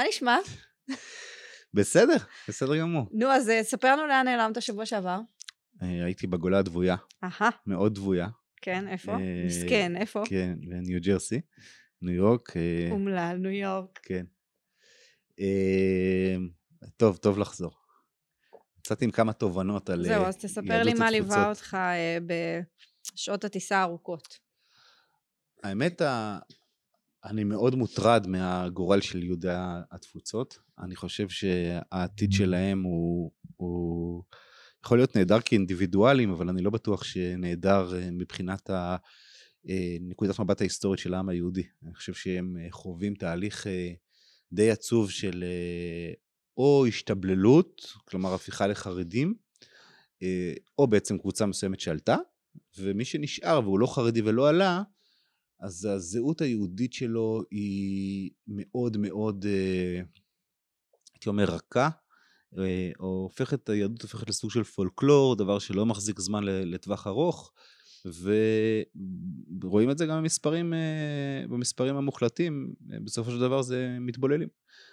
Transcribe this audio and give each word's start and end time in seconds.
מה 0.00 0.08
נשמע? 0.08 0.38
בסדר, 1.74 2.16
בסדר 2.48 2.76
גמור. 2.76 3.06
נו, 3.12 3.26
אז 3.26 3.48
אה, 3.48 3.62
ספר 3.62 3.96
לנו 3.96 4.06
לאן 4.06 4.24
נעלמת 4.28 4.62
שבוע 4.62 4.86
שעבר. 4.86 5.20
אה, 5.82 6.04
הייתי 6.04 6.26
בגולה 6.26 6.58
הדבויה, 6.58 6.96
אהה, 7.24 7.50
מאוד 7.66 7.94
דבויה. 7.94 8.28
כן, 8.62 8.88
איפה? 8.88 9.12
אה, 9.12 9.44
מסכן, 9.46 9.96
איפה? 9.96 10.22
כן, 10.26 10.54
בניו 10.60 11.00
ג'רסי, 11.00 11.40
ניו 12.02 12.14
יורק, 12.14 12.56
אה, 12.56 12.88
אומלל, 12.90 13.36
ניו 13.36 13.50
יורק. 13.50 14.00
כן. 14.02 14.24
אה, 15.40 16.36
טוב, 16.96 17.16
טוב 17.16 17.38
לחזור. 17.38 17.72
יצאתי 18.78 19.04
עם 19.04 19.10
כמה 19.10 19.32
תובנות 19.32 19.90
על 19.90 20.04
זהו, 20.04 20.22
אה, 20.22 20.28
אז 20.28 20.36
תספר 20.36 20.72
יהדות 20.72 20.86
לי 20.86 20.94
מה 20.94 21.10
ליווה 21.10 21.36
התפוצות. 21.36 21.56
אותך 21.56 21.74
אה, 21.74 22.18
בשעות 23.14 23.44
הטיסה 23.44 23.78
הארוכות. 23.78 24.38
האמת, 25.62 26.02
אני 27.24 27.44
מאוד 27.44 27.74
מוטרד 27.74 28.26
מהגורל 28.26 29.00
של 29.00 29.22
יהודי 29.22 29.48
התפוצות. 29.90 30.58
אני 30.78 30.96
חושב 30.96 31.28
שהעתיד 31.28 32.32
שלהם 32.32 32.82
הוא, 32.82 33.30
הוא 33.56 34.22
יכול 34.84 34.98
להיות 34.98 35.16
נהדר 35.16 35.40
כאינדיבידואלים, 35.40 36.30
אבל 36.30 36.48
אני 36.48 36.62
לא 36.62 36.70
בטוח 36.70 37.04
שנהדר 37.04 37.96
אה, 37.96 38.10
מבחינת 38.10 38.70
ה- 38.70 38.96
אה, 39.68 39.96
נקודת 40.00 40.40
מבט 40.40 40.60
ההיסטורית 40.60 41.00
של 41.00 41.14
העם 41.14 41.28
היהודי. 41.28 41.62
אני 41.84 41.94
חושב 41.94 42.14
שהם 42.14 42.56
אה, 42.60 42.66
חווים 42.70 43.14
תהליך 43.14 43.66
די 44.52 44.70
עצוב 44.70 45.10
של 45.10 45.44
או 46.56 46.84
השתבללות, 46.88 47.82
כלומר 48.04 48.34
הפיכה 48.34 48.66
לחרדים, 48.66 49.34
או 50.78 50.86
בעצם 50.86 51.18
קבוצה 51.18 51.46
מסוימת 51.46 51.80
שעלתה, 51.80 52.16
ומי 52.78 53.04
שנשאר 53.04 53.60
והוא 53.64 53.78
לא 53.78 53.86
חרדי 53.86 54.22
ולא 54.22 54.48
עלה, 54.48 54.82
אז 55.60 55.84
הזהות 55.84 56.40
היהודית 56.40 56.92
שלו 56.92 57.42
היא 57.50 58.30
מאוד 58.46 58.96
מאוד, 58.96 59.44
אה, 59.48 60.02
הייתי 61.14 61.28
אומר, 61.28 61.44
רכה, 61.44 61.88
אה, 62.58 62.90
או 63.00 63.06
הופכת, 63.06 63.68
היהדות 63.68 64.02
הופכת 64.02 64.28
לסוג 64.28 64.50
של 64.50 64.64
פולקלור, 64.64 65.36
דבר 65.36 65.58
שלא 65.58 65.86
מחזיק 65.86 66.20
זמן 66.20 66.44
לטווח 66.44 67.06
ארוך, 67.06 67.52
ורואים 69.60 69.90
את 69.90 69.98
זה 69.98 70.06
גם 70.06 70.22
במספרים, 70.22 70.74
אה, 70.74 71.44
במספרים 71.48 71.96
המוחלטים, 71.96 72.74
אה, 72.92 73.00
בסופו 73.04 73.30
של 73.30 73.40
דבר 73.40 73.62
זה 73.62 73.96
מתבוללים. 74.00 74.48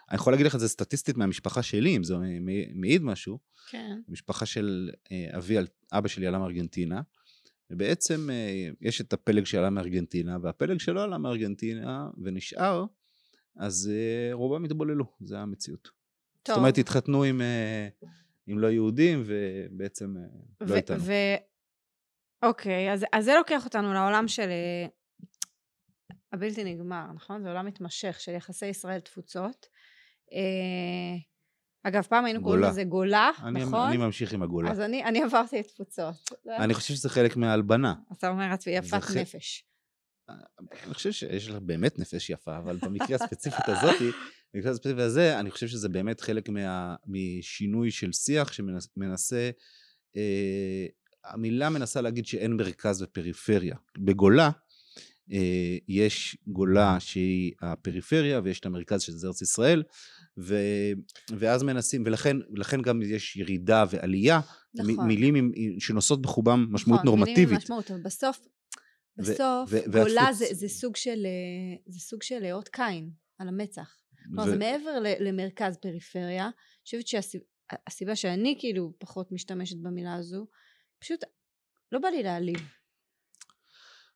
אני 0.09 0.15
יכול 0.15 0.33
להגיד 0.33 0.45
לך 0.45 0.55
את 0.55 0.59
זה 0.59 0.67
סטטיסטית 0.67 1.17
מהמשפחה 1.17 1.63
שלי, 1.63 1.97
אם 1.97 2.03
זה 2.03 2.15
מעיד 2.75 3.03
משהו, 3.03 3.39
כן. 3.69 3.99
המשפחה 4.09 4.45
של 4.45 4.89
אה, 5.11 5.37
אבי, 5.37 5.55
אבא 5.91 6.07
שלי 6.07 6.27
עלה 6.27 6.39
מארגנטינה, 6.39 7.01
ובעצם 7.69 8.29
אה, 8.29 8.69
יש 8.81 9.01
את 9.01 9.13
הפלג 9.13 9.45
שעלה 9.45 9.69
מארגנטינה, 9.69 10.37
והפלג 10.41 10.79
שלא 10.79 11.03
עלה 11.03 11.17
מארגנטינה 11.17 12.09
ונשאר, 12.23 12.85
אז 13.55 13.91
אה, 13.93 14.33
רובם 14.33 14.63
התבוללו, 14.63 15.05
זה 15.21 15.39
המציאות. 15.39 15.83
טוב. 16.43 16.55
זאת 16.55 16.57
אומרת, 16.57 16.77
התחתנו 16.77 17.23
עם, 17.23 17.41
אה, 17.41 17.87
עם 18.47 18.59
לא 18.59 18.67
יהודים, 18.67 19.23
ובעצם 19.25 20.15
לא 20.61 20.75
איתנו. 20.75 21.03
ו- 21.03 21.35
אוקיי, 22.43 22.93
אז, 22.93 23.05
אז 23.13 23.25
זה 23.25 23.33
לוקח 23.33 23.65
אותנו 23.65 23.93
לעולם 23.93 24.27
של 24.27 24.49
הבלתי 26.33 26.63
נגמר, 26.63 27.11
נכון? 27.15 27.43
זה 27.43 27.49
עולם 27.49 27.65
מתמשך 27.65 28.19
של 28.19 28.31
יחסי 28.31 28.65
ישראל-תפוצות. 28.65 29.67
אה, 30.33 31.17
אגב, 31.87 32.03
פעם 32.03 32.25
היינו 32.25 32.41
קוראים 32.41 32.59
גולה. 32.59 32.71
לזה 32.71 32.83
גולה, 32.83 33.31
אני, 33.43 33.61
נכון? 33.65 33.87
אני 33.87 33.97
ממשיך 33.97 34.33
עם 34.33 34.43
הגולה. 34.43 34.71
אז 34.71 34.79
אני, 34.79 35.03
אני 35.03 35.23
עברתי 35.23 35.59
את 35.59 35.67
תפוצות. 35.67 36.31
אני 36.47 36.73
חושב 36.73 36.93
שזה 36.93 37.09
חלק 37.09 37.37
מההלבנה. 37.37 37.93
אתה 38.11 38.29
אומר 38.29 38.49
לעצמי, 38.49 38.73
יפת 38.73 39.03
ח- 39.03 39.15
נפש. 39.15 39.63
אני 40.85 40.93
חושב 40.93 41.11
שיש 41.11 41.47
לך 41.49 41.55
באמת 41.55 41.99
נפש 41.99 42.29
יפה, 42.29 42.57
אבל 42.57 42.77
במקרה 42.81 43.15
הספציפית 43.15 43.65
הזאתי, 43.69 44.09
במקרה 44.53 44.71
הספציפי 44.71 45.01
הזה, 45.01 45.39
אני 45.39 45.51
חושב 45.51 45.67
שזה 45.67 45.89
באמת 45.89 46.21
חלק 46.21 46.49
מה, 46.49 46.95
משינוי 47.07 47.91
של 47.91 48.13
שיח 48.13 48.51
שמנסה, 48.53 49.49
אה, 50.15 50.85
המילה 51.25 51.69
מנסה 51.69 52.01
להגיד 52.01 52.25
שאין 52.25 52.53
מרכז 52.53 53.01
ופריפריה. 53.01 53.75
בגולה, 53.97 54.49
אה, 55.31 55.77
יש 55.87 56.37
גולה 56.47 56.99
שהיא 56.99 57.53
הפריפריה 57.61 58.41
ויש 58.43 58.59
את 58.59 58.65
המרכז 58.65 59.01
שזה 59.01 59.27
ארץ 59.27 59.41
ישראל, 59.41 59.83
ו, 60.39 60.55
ואז 61.37 61.63
מנסים, 61.63 62.03
ולכן 62.51 62.81
גם 62.81 63.01
יש 63.01 63.35
ירידה 63.35 63.85
ועלייה, 63.89 64.39
נכון. 64.75 65.07
מילים 65.07 65.35
עם, 65.35 65.51
שנושאות 65.79 66.21
בחובם 66.21 66.67
משמעות 66.71 66.99
נכון, 67.05 67.19
מילים 67.19 67.23
עם 67.23 67.35
נורמטיבית. 67.35 67.57
משמעות, 67.63 67.91
אבל 67.91 68.01
בסוף, 68.03 68.39
בסוף, 69.17 69.71
גולה 69.91 70.29
והתפוצ- 70.29 70.33
זה, 70.33 70.45
זה 70.51 70.67
סוג 70.67 70.95
של, 70.95 71.25
אה, 71.25 71.77
זה 71.87 71.99
סוג 71.99 72.23
של 72.23 72.45
אות 72.51 72.67
קין 72.69 73.09
על 73.39 73.47
המצח. 73.47 73.95
כלומר, 74.23 74.43
ו- 74.43 74.49
זה 74.49 74.57
מעבר 74.57 74.99
ל- 74.99 75.27
למרכז 75.27 75.77
פריפריה. 75.77 76.43
אני 76.45 76.51
חושבת 76.83 77.07
שהסיבה 77.07 78.15
שאני 78.15 78.55
כאילו 78.59 78.93
פחות 78.99 79.31
משתמשת 79.31 79.77
במילה 79.81 80.13
הזו, 80.15 80.47
פשוט 80.99 81.19
לא 81.91 81.99
בא 81.99 82.07
לי 82.07 82.23
להעליב. 82.23 82.59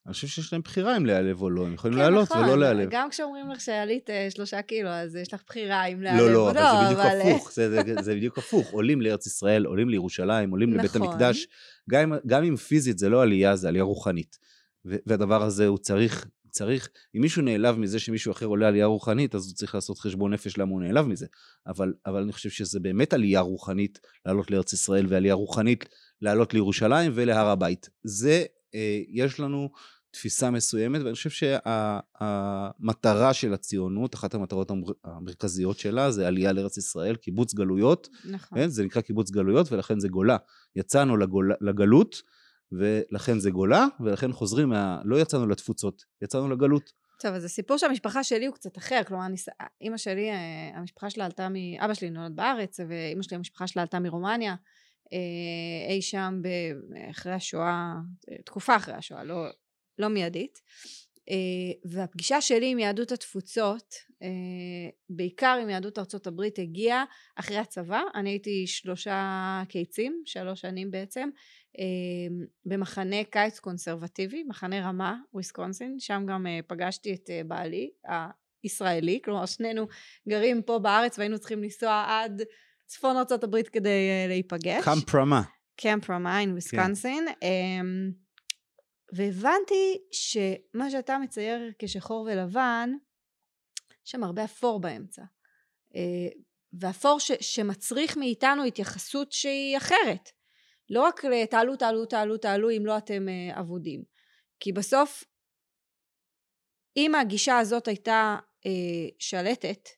אני 0.06 0.13
חושב 0.13 0.28
שיש 0.28 0.53
להם 0.53 0.62
בחירה 0.62 0.97
אם 0.97 1.06
להיעלב 1.06 1.41
או 1.41 1.50
לא, 1.50 1.66
הם 1.66 1.73
יכולים 1.73 1.97
כן, 1.97 2.03
לעלות 2.03 2.31
נכון, 2.31 2.44
ולא 2.44 2.59
להיעלב. 2.59 2.88
גם 2.91 3.09
כשאומרים 3.09 3.50
לך 3.50 3.62
שעלית 3.62 4.09
אה, 4.09 4.28
שלושה 4.29 4.62
קילו, 4.62 4.89
אז 4.89 5.16
יש 5.16 5.34
לך 5.34 5.41
בחירה 5.47 5.85
אם 5.85 6.01
לא, 6.01 6.09
או 6.09 6.28
לא, 6.28 6.34
לא, 6.34 6.51
אבל 6.51 6.53
זה 6.53 6.85
בדיוק 6.85 7.00
אבל, 7.00 7.22
אה, 7.22 7.35
הפוך, 7.35 7.51
זה, 7.51 7.69
זה, 7.69 7.95
זה 8.01 8.16
בדיוק 8.16 8.38
הפוך. 8.38 8.72
עולים 8.78 9.01
לארץ 9.01 9.28
ישראל, 9.28 9.66
עולים 9.66 9.90
לירושלים, 9.90 10.51
עולים 10.51 10.73
לבית 10.73 10.95
נכון. 10.95 11.07
המקדש. 11.07 11.47
גם, 11.90 12.13
גם 12.28 12.44
אם 12.44 12.56
פיזית 12.56 12.97
זה 12.97 13.09
לא 13.09 13.22
עלייה, 13.22 13.56
זה 13.56 13.67
עלייה 13.67 13.84
רוחנית. 13.84 14.38
והדבר 14.85 15.44
הזה 15.44 15.67
הוא 15.67 15.78
צריך, 15.78 16.28
צריך, 16.50 16.90
אם 17.16 17.22
מישהו 17.22 17.41
נעלב 17.41 17.79
מזה 17.79 18.00
שמישהו 18.00 18.31
אחר 18.31 18.45
עולה 18.45 18.67
עלייה 18.67 18.85
רוחנית, 18.85 19.35
אז 19.35 19.47
הוא 19.47 19.56
צריך 19.56 19.75
לעשות 19.75 20.00
חשבון 20.00 20.34
נפש 20.34 20.57
למה 20.57 20.72
הוא 20.72 20.81
נעלב 20.81 21.07
מזה. 21.07 21.25
אבל, 21.67 21.94
אבל 22.06 22.22
אני 22.22 22.31
חושב 22.31 22.50
שזה 22.50 22.79
באמת 22.79 23.13
עלייה 23.13 23.40
רוחנית 23.40 24.00
לעלות 24.25 24.51
לארץ 24.51 24.73
ישראל, 24.73 25.06
ועלייה 25.09 25.34
רוחנית 25.34 25.85
לעלות 26.22 26.53
לירושלים 26.53 27.11
ולהר 27.16 27.47
הבית. 27.47 27.90
זה, 28.03 28.44
יש 29.09 29.40
לנו 29.40 29.70
תפיסה 30.12 30.52
מסוימת, 30.52 31.02
ואני 31.02 31.14
חושב 31.14 31.30
שהמטרה 32.20 33.34
של 33.34 33.54
הציונות, 33.54 34.16
אחת 34.16 34.34
המטרות 34.34 34.72
המר- 34.72 34.94
המרכזיות 35.04 35.80
שלה, 35.80 36.12
זה 36.12 36.28
עלייה 36.28 36.52
לארץ 36.52 36.78
ישראל, 36.78 37.16
קיבוץ 37.16 37.54
גלויות, 37.54 38.08
נכון. 38.26 38.58
כן? 38.58 38.68
זה 38.68 38.86
נקרא 38.86 39.02
קיבוץ 39.02 39.32
גלויות, 39.32 39.72
ולכן 39.72 40.00
זה 40.00 40.08
גולה. 40.08 40.38
יצאנו 40.76 41.18
לגול, 41.18 41.54
לגלות, 41.62 42.22
ולכן 42.72 43.40
זה 43.40 43.52
גולה, 43.52 43.86
ולכן 44.00 44.32
חוזרים 44.32 44.70
מה... 44.70 45.02
לא 45.06 45.22
יצאנו 45.22 45.48
לתפוצות, 45.48 46.03
יצאנו 46.22 46.50
לגלות. 46.50 46.92
טוב, 47.20 47.34
אז 47.34 47.46
הסיפור 47.46 47.78
של 47.78 47.86
המשפחה 47.86 48.24
שלי 48.24 48.46
הוא 48.46 48.56
קצת 48.56 48.78
אחר, 48.78 49.02
כלומר, 49.08 49.26
אני, 49.26 49.36
אימא 49.82 49.98
שלי, 49.98 50.32
אה, 50.32 50.72
המשפחה 50.76 51.09
שלה 51.09 51.26
עלתה 51.26 51.50
מ... 51.50 51.56
אבא 51.80 51.94
שלי 51.94 52.09
נולד 52.09 52.36
בארץ, 52.36 52.80
ואימא 52.88 53.24
שלי, 53.24 53.38
המשפחה 53.38 53.68
שלה 53.68 53.82
עלתה 53.82 54.00
מרומניה, 54.00 54.52
אה, 54.52 54.56
אי 55.89 56.01
שם. 56.01 56.41
אחרי 57.09 57.33
השואה, 57.33 57.94
אה, 58.31 58.38
תקופה 58.45 58.75
אחרי 58.75 58.94
השואה, 58.94 59.23
לא, 59.23 59.47
לא 59.99 60.07
מיידית. 60.07 60.61
אה, 61.29 61.89
והפגישה 61.91 62.41
שלי 62.41 62.72
עם 62.72 62.79
יהדות 62.79 63.11
התפוצות, 63.11 63.94
אה, 64.23 64.89
בעיקר 65.09 65.57
עם 65.61 65.69
יהדות 65.69 65.99
ארצות 65.99 66.27
הברית, 66.27 66.59
הגיעה 66.59 67.03
אחרי 67.35 67.57
הצבא. 67.57 68.01
אני 68.16 68.29
הייתי 68.29 68.67
שלושה 68.67 69.63
קיצים, 69.69 70.22
שלוש 70.25 70.61
שנים 70.61 70.91
בעצם, 70.91 71.29
אה, 71.79 72.45
במחנה 72.66 73.23
קיץ 73.23 73.59
קונסרבטיבי, 73.59 74.43
מחנה 74.43 74.89
רמה, 74.89 75.16
וויסקונסין, 75.33 75.99
שם 75.99 76.25
גם 76.28 76.47
אה, 76.47 76.59
פגשתי 76.67 77.13
את 77.13 77.29
אה, 77.29 77.41
בעלי, 77.47 77.91
הישראלי, 78.63 79.19
כלומר 79.23 79.45
שנינו 79.45 79.88
גרים 80.29 80.61
פה 80.61 80.79
בארץ 80.79 81.17
והיינו 81.17 81.39
צריכים 81.39 81.63
לנסוע 81.63 82.05
עד 82.07 82.41
צפון 82.91 83.16
הברית 83.44 83.69
כדי 83.69 83.90
אה, 84.09 84.25
להיפגש. 84.28 84.84
קמפרמה. 84.85 85.41
קמפ 85.75 86.09
רמיין, 86.09 86.52
וויסקונסין. 86.52 87.28
אמ, 87.41 88.12
והבנתי 89.13 89.97
שמה 90.12 90.90
שאתה 90.90 91.17
מצייר 91.17 91.72
כשחור 91.79 92.29
ולבן, 92.32 92.90
יש 94.05 94.11
שם 94.11 94.23
הרבה 94.23 94.43
אפור 94.43 94.82
באמצע. 94.82 95.22
אה, 95.96 96.28
ואפור 96.79 97.20
ש, 97.20 97.32
שמצריך 97.41 98.17
מאיתנו 98.17 98.64
התייחסות 98.64 99.32
שהיא 99.32 99.78
אחרת. 99.78 100.29
לא 100.90 101.02
רק 101.02 101.22
תעלו, 101.49 101.76
תעלו, 101.76 102.05
תעלו, 102.05 102.38
תעלו, 102.38 102.70
אם 102.70 102.85
לא 102.85 102.97
אתם 102.97 103.29
אה, 103.29 103.59
אבודים. 103.59 104.03
כי 104.59 104.72
בסוף, 104.72 105.23
אם 106.97 107.16
הגישה 107.16 107.58
הזאת 107.58 107.88
הייתה 107.88 108.38
אה, 108.66 109.09
שלטת, 109.20 109.90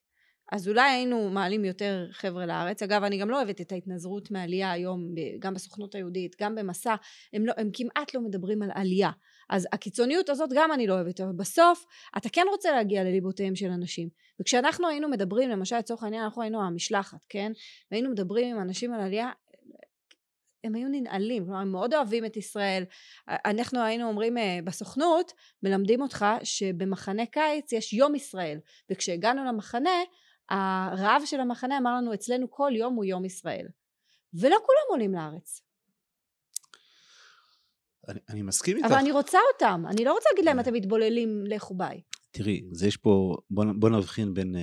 אז 0.54 0.68
אולי 0.68 0.92
היינו 0.92 1.30
מעלים 1.30 1.66
יותר 1.66 2.08
חבר'ה 2.12 2.46
לארץ. 2.46 2.84
אגב, 2.84 3.04
אני 3.04 3.18
גם 3.18 3.30
לא 3.30 3.38
אוהבת 3.38 3.62
את 3.62 3.72
ההתנזרות 3.72 4.32
מעלייה 4.32 4.72
היום, 4.72 5.08
גם 5.40 5.54
בסוכנות 5.54 5.96
היהודית, 5.96 6.36
גם 6.42 6.56
במסע, 6.56 6.96
הם, 7.34 7.46
לא, 7.46 7.54
הם 7.58 7.70
כמעט 7.74 8.14
לא 8.16 8.22
מדברים 8.22 8.64
על 8.64 8.70
עלייה. 8.74 9.12
אז 9.50 9.68
הקיצוניות 9.72 10.30
הזאת 10.30 10.50
גם 10.56 10.72
אני 10.72 10.88
לא 10.88 10.94
אוהבת, 10.94 11.22
אבל 11.22 11.32
בסוף 11.32 11.86
אתה 12.18 12.30
כן 12.30 12.46
רוצה 12.52 12.72
להגיע 12.72 13.04
לליבותיהם 13.04 13.56
של 13.56 13.70
אנשים. 13.70 14.10
וכשאנחנו 14.42 14.88
היינו 14.88 15.10
מדברים, 15.10 15.50
למשל 15.50 15.78
לצורך 15.78 16.04
העניין, 16.04 16.24
אנחנו 16.24 16.42
היינו 16.42 16.62
המשלחת, 16.62 17.26
כן? 17.30 17.52
והיינו 17.92 18.10
מדברים 18.10 18.56
עם 18.56 18.62
אנשים 18.62 18.94
על 18.94 19.02
עלייה, 19.02 19.32
הם 20.64 20.76
היו 20.76 20.88
ננעלים, 20.88 21.46
כלומר 21.46 21.60
הם 21.60 21.72
מאוד 21.72 21.94
אוהבים 21.94 22.26
את 22.26 22.38
ישראל. 22.38 22.84
אנחנו 23.28 23.84
היינו 23.84 24.08
אומרים 24.08 24.38
אה, 24.38 24.60
בסוכנות, 24.64 25.34
מלמדים 25.64 26.02
אותך 26.02 26.26
שבמחנה 26.44 27.26
קיץ 27.26 27.72
יש 27.72 27.94
יום 27.94 28.16
ישראל, 28.16 28.60
וכשהגענו 28.92 29.46
למחנה, 29.46 30.00
הרב 30.50 31.22
של 31.26 31.40
המחנה 31.40 31.78
אמר 31.78 31.96
לנו 31.98 32.14
אצלנו 32.14 32.52
כל 32.52 32.72
יום 32.76 32.96
הוא 32.96 33.06
יום 33.06 33.26
ישראל. 33.26 33.68
ולא 34.34 34.58
כולם 34.66 34.86
עולים 34.90 35.14
לארץ. 35.14 35.62
אני, 38.08 38.20
אני 38.30 38.42
מסכים 38.42 38.78
איתך. 38.78 38.88
אבל 38.88 38.96
אני 38.96 39.12
רוצה 39.12 39.38
אותם. 39.54 39.84
אני 39.90 40.06
לא 40.06 40.14
רוצה 40.14 40.30
להגיד 40.32 40.46
להם 40.46 40.60
אתם 40.60 40.74
מתבוללים 40.74 41.44
לכו 41.48 41.76
ביי. 41.76 42.02
תראי 42.32 42.64
זה 42.72 42.88
יש 42.88 42.98
פה 42.98 43.38
בוא, 43.50 43.66
בוא 43.76 43.90
נבחין 43.90 44.34
בין 44.34 44.56
uh, 44.56 44.60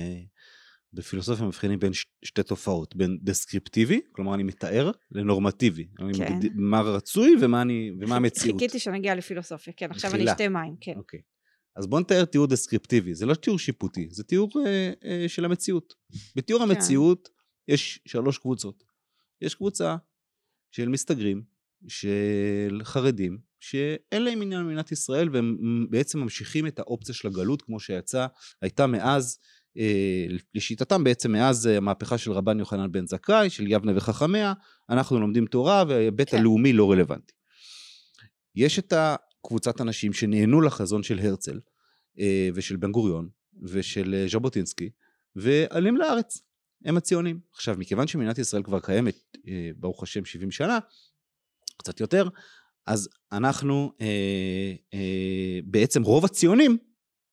בפילוסופיה 0.93 1.45
מבחינים 1.45 1.79
בין 1.79 1.93
ש, 1.93 2.05
שתי 2.25 2.43
תופעות 2.43 2.95
בין 2.95 3.17
דסקריפטיבי 3.21 4.01
כלומר 4.11 4.33
אני 4.35 4.43
מתאר 4.43 4.91
לנורמטיבי. 5.11 5.87
כן. 5.97 6.03
אני, 6.03 6.49
מה 6.55 6.81
רצוי 6.81 7.35
ומה, 7.41 7.61
אני, 7.61 7.91
ומה 7.99 8.15
המציאות. 8.15 8.59
חיכיתי 8.59 8.79
שנגיע 8.79 9.15
לפילוסופיה 9.15 9.73
כן 9.77 9.91
עכשיו 9.91 10.15
אני 10.15 10.31
אשתה 10.31 10.49
מים 10.49 10.75
כן. 10.81 10.93
אוקיי. 10.95 11.19
אז 11.75 11.87
בוא 11.87 11.99
נתאר 11.99 12.25
תיאור 12.25 12.47
דסקריפטיבי, 12.47 13.15
זה 13.15 13.25
לא 13.25 13.33
תיאור 13.33 13.59
שיפוטי, 13.59 14.07
זה 14.11 14.23
תיאור 14.23 14.49
אה, 14.65 14.91
אה, 15.05 15.25
של 15.27 15.45
המציאות. 15.45 15.93
בתיאור 16.35 16.65
כן. 16.65 16.71
המציאות 16.71 17.29
יש 17.67 17.99
שלוש 18.05 18.37
קבוצות. 18.37 18.83
יש 19.41 19.55
קבוצה 19.55 19.95
של 20.71 20.89
מסתגרים, 20.89 21.43
של 21.87 22.81
חרדים, 22.83 23.37
שאין 23.59 24.23
להם 24.23 24.41
עניין 24.41 24.63
במדינת 24.63 24.91
ישראל 24.91 25.29
והם 25.29 25.87
בעצם 25.89 26.19
ממשיכים 26.19 26.67
את 26.67 26.79
האופציה 26.79 27.15
של 27.15 27.27
הגלות 27.27 27.61
כמו 27.61 27.79
שיצאה, 27.79 28.27
הייתה 28.61 28.87
מאז, 28.87 29.37
אה, 29.77 30.25
לשיטתם 30.55 31.03
בעצם 31.03 31.31
מאז 31.31 31.65
המהפכה 31.65 32.17
של 32.17 32.31
רבן 32.31 32.59
יוחנן 32.59 32.91
בן 32.91 33.07
זכאי, 33.07 33.49
של 33.49 33.71
יבנה 33.71 33.91
וחכמיה, 33.95 34.53
אנחנו 34.89 35.19
לומדים 35.19 35.45
תורה 35.45 35.83
וההיבט 35.87 36.29
כן. 36.29 36.37
הלאומי 36.37 36.73
לא 36.73 36.91
רלוונטי. 36.91 37.33
יש 38.55 38.79
את 38.79 38.93
קבוצת 39.47 39.81
אנשים 39.81 40.13
שנהנו 40.13 40.61
לחזון 40.61 41.03
של 41.03 41.19
הרצל 41.19 41.59
אה, 42.19 42.49
ושל 42.53 42.75
בן 42.75 42.91
גוריון 42.91 43.29
ושל 43.63 44.13
אה, 44.13 44.27
ז'בוטינסקי 44.27 44.89
ועלים 45.35 45.97
לארץ, 45.97 46.41
הם 46.85 46.97
הציונים. 46.97 47.39
עכשיו 47.53 47.75
מכיוון 47.77 48.07
שמדינת 48.07 48.37
ישראל 48.37 48.63
כבר 48.63 48.79
קיימת 48.79 49.15
אה, 49.47 49.69
ברוך 49.75 50.03
השם 50.03 50.25
70 50.25 50.51
שנה, 50.51 50.79
קצת 51.77 51.99
יותר, 51.99 52.27
אז 52.87 53.09
אנחנו 53.31 53.91
בעצם 55.63 56.03
רוב 56.03 56.25
הציונים 56.25 56.77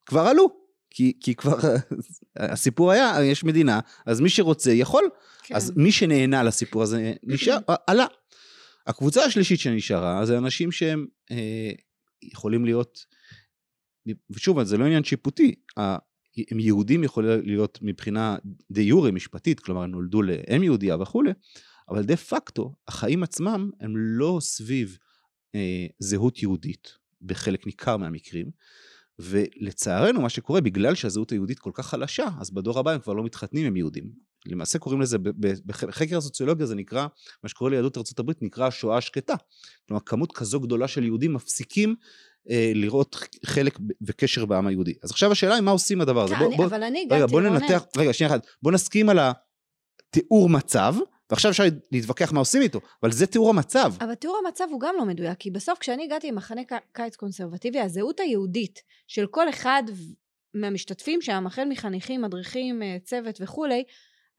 כבר 0.07 0.21
עלו, 0.21 0.49
כי, 0.91 1.13
כי 1.21 1.35
כבר 1.35 1.59
הסיפור 2.37 2.91
היה, 2.91 3.25
יש 3.25 3.45
מדינה, 3.45 3.81
אז 4.07 4.21
מי 4.21 4.29
שרוצה 4.29 4.73
יכול, 4.73 5.09
כן. 5.43 5.55
אז 5.55 5.73
מי 5.77 5.93
שנהנה 5.93 6.43
לסיפור 6.43 6.83
הזה 6.83 7.13
נשאר, 7.23 7.59
עלה. 7.87 8.07
הקבוצה 8.87 9.25
השלישית 9.25 9.61
שנשארה 9.61 10.27
זה 10.27 10.39
אנשים 10.39 10.73
שהם 10.73 11.07
יכולים 12.23 12.65
להיות, 12.65 13.06
ושוב 14.31 14.62
זה 14.62 14.76
לא 14.76 14.85
עניין 14.85 15.05
שיפוטי, 15.05 15.55
הם 16.50 16.61
יהודים 16.61 17.05
יכולים 17.05 17.31
להיות 17.44 17.79
מבחינה 17.82 18.37
דה 18.70 18.81
יורי 18.81 19.11
משפטית, 19.11 19.61
כלומר 19.61 19.87
נולדו 19.87 20.23
לאם 20.23 20.62
יהודייה 20.62 20.97
וכולי, 20.97 21.31
אבל 21.88 22.03
דה 22.03 22.17
פקטו 22.17 22.75
החיים 22.88 23.23
עצמם 23.23 23.70
הם 23.81 23.97
לא 23.97 24.38
סביב 24.41 24.99
אה, 25.55 25.87
זהות 25.99 26.43
יהודית 26.43 26.88
בחלק 27.23 27.67
ניכר 27.67 27.97
מהמקרים, 27.97 28.50
ולצערנו 29.19 30.21
מה 30.21 30.29
שקורה 30.29 30.61
בגלל 30.61 30.94
שהזהות 30.94 31.31
היהודית 31.31 31.59
כל 31.59 31.71
כך 31.75 31.87
חלשה, 31.87 32.29
אז 32.41 32.50
בדור 32.50 32.79
הבא 32.79 32.91
הם 32.91 33.00
כבר 33.00 33.12
לא 33.12 33.25
מתחתנים 33.25 33.67
עם 33.67 33.76
יהודים. 33.76 34.28
למעשה 34.49 34.79
קוראים 34.79 35.00
לזה, 35.00 35.19
בחקר 35.67 36.17
הסוציולוגיה 36.17 36.67
זה 36.67 36.75
נקרא, 36.75 37.06
מה 37.43 37.49
שקורה 37.49 37.71
ליהדות 37.71 37.97
ארה"ב 37.97 38.33
נקרא 38.41 38.67
השואה 38.67 38.97
השקטה. 38.97 39.35
כלומר, 39.89 40.00
כמות 40.06 40.33
כזו 40.33 40.61
גדולה 40.61 40.89
של 40.89 41.05
יהודים 41.05 41.35
מפסיקים 41.35 41.95
אה, 42.50 42.73
לראות 42.75 43.17
חלק 43.47 43.79
וקשר 44.03 44.45
בעם 44.45 44.67
היהודי. 44.67 44.95
אז 45.03 45.11
עכשיו 45.11 45.33
השאלה 45.33 45.55
היא 45.55 45.62
מה 45.62 45.71
עושים 45.71 46.00
הדבר 46.00 46.25
הזה. 46.25 46.35
בוא, 46.35 46.56
בוא, 46.56 46.65
אבל 46.65 46.83
אני 46.83 47.03
הגעתי, 47.03 47.23
רגע, 47.23 47.27
בוא 47.27 47.41
ננתח, 47.41 47.85
רגע, 47.97 48.12
שנייה 48.12 48.33
אחת, 48.33 48.47
בוא 48.62 48.73
נסכים 48.73 49.09
על 49.09 49.19
התיאור 49.19 50.49
מצב, 50.49 50.95
ועכשיו 51.31 51.50
אפשר 51.50 51.65
להתווכח 51.93 52.33
מה 52.33 52.39
עושים 52.39 52.62
איתו, 52.62 52.81
אבל 53.03 53.12
זה 53.12 53.27
תיאור 53.27 53.50
המצב. 53.50 53.93
אבל 54.00 54.15
תיאור 54.15 54.41
המצב 54.47 54.65
הוא 54.71 54.81
גם 54.81 54.95
לא 54.99 55.05
מדויק, 55.05 55.39
כי 55.39 55.50
בסוף 55.50 55.79
כשאני 55.79 56.05
הגעתי 56.05 56.31
למחנה 56.31 56.61
קיץ 56.93 57.17
קונסרבטיבי, 57.17 57.81
הזהות 57.81 58.21
היהודית 58.21 58.83
של 59.06 59.27
כל 59.27 59.49
אחד 59.49 59.83
מהמשתתפים 60.55 61.23
שם, 61.23 61.47
החל 61.47 61.65
מחניכים, 61.69 62.23
מדריכים, 62.23 62.83
אה, 62.83 62.97
צוות 63.05 63.39
וכולי, 63.41 63.85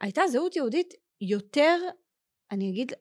הייתה 0.02 0.22
זהות 0.32 0.56
יהודית 0.56 0.94
יותר, 1.22 1.78
אני 2.52 2.70
אגיד, 2.70 2.92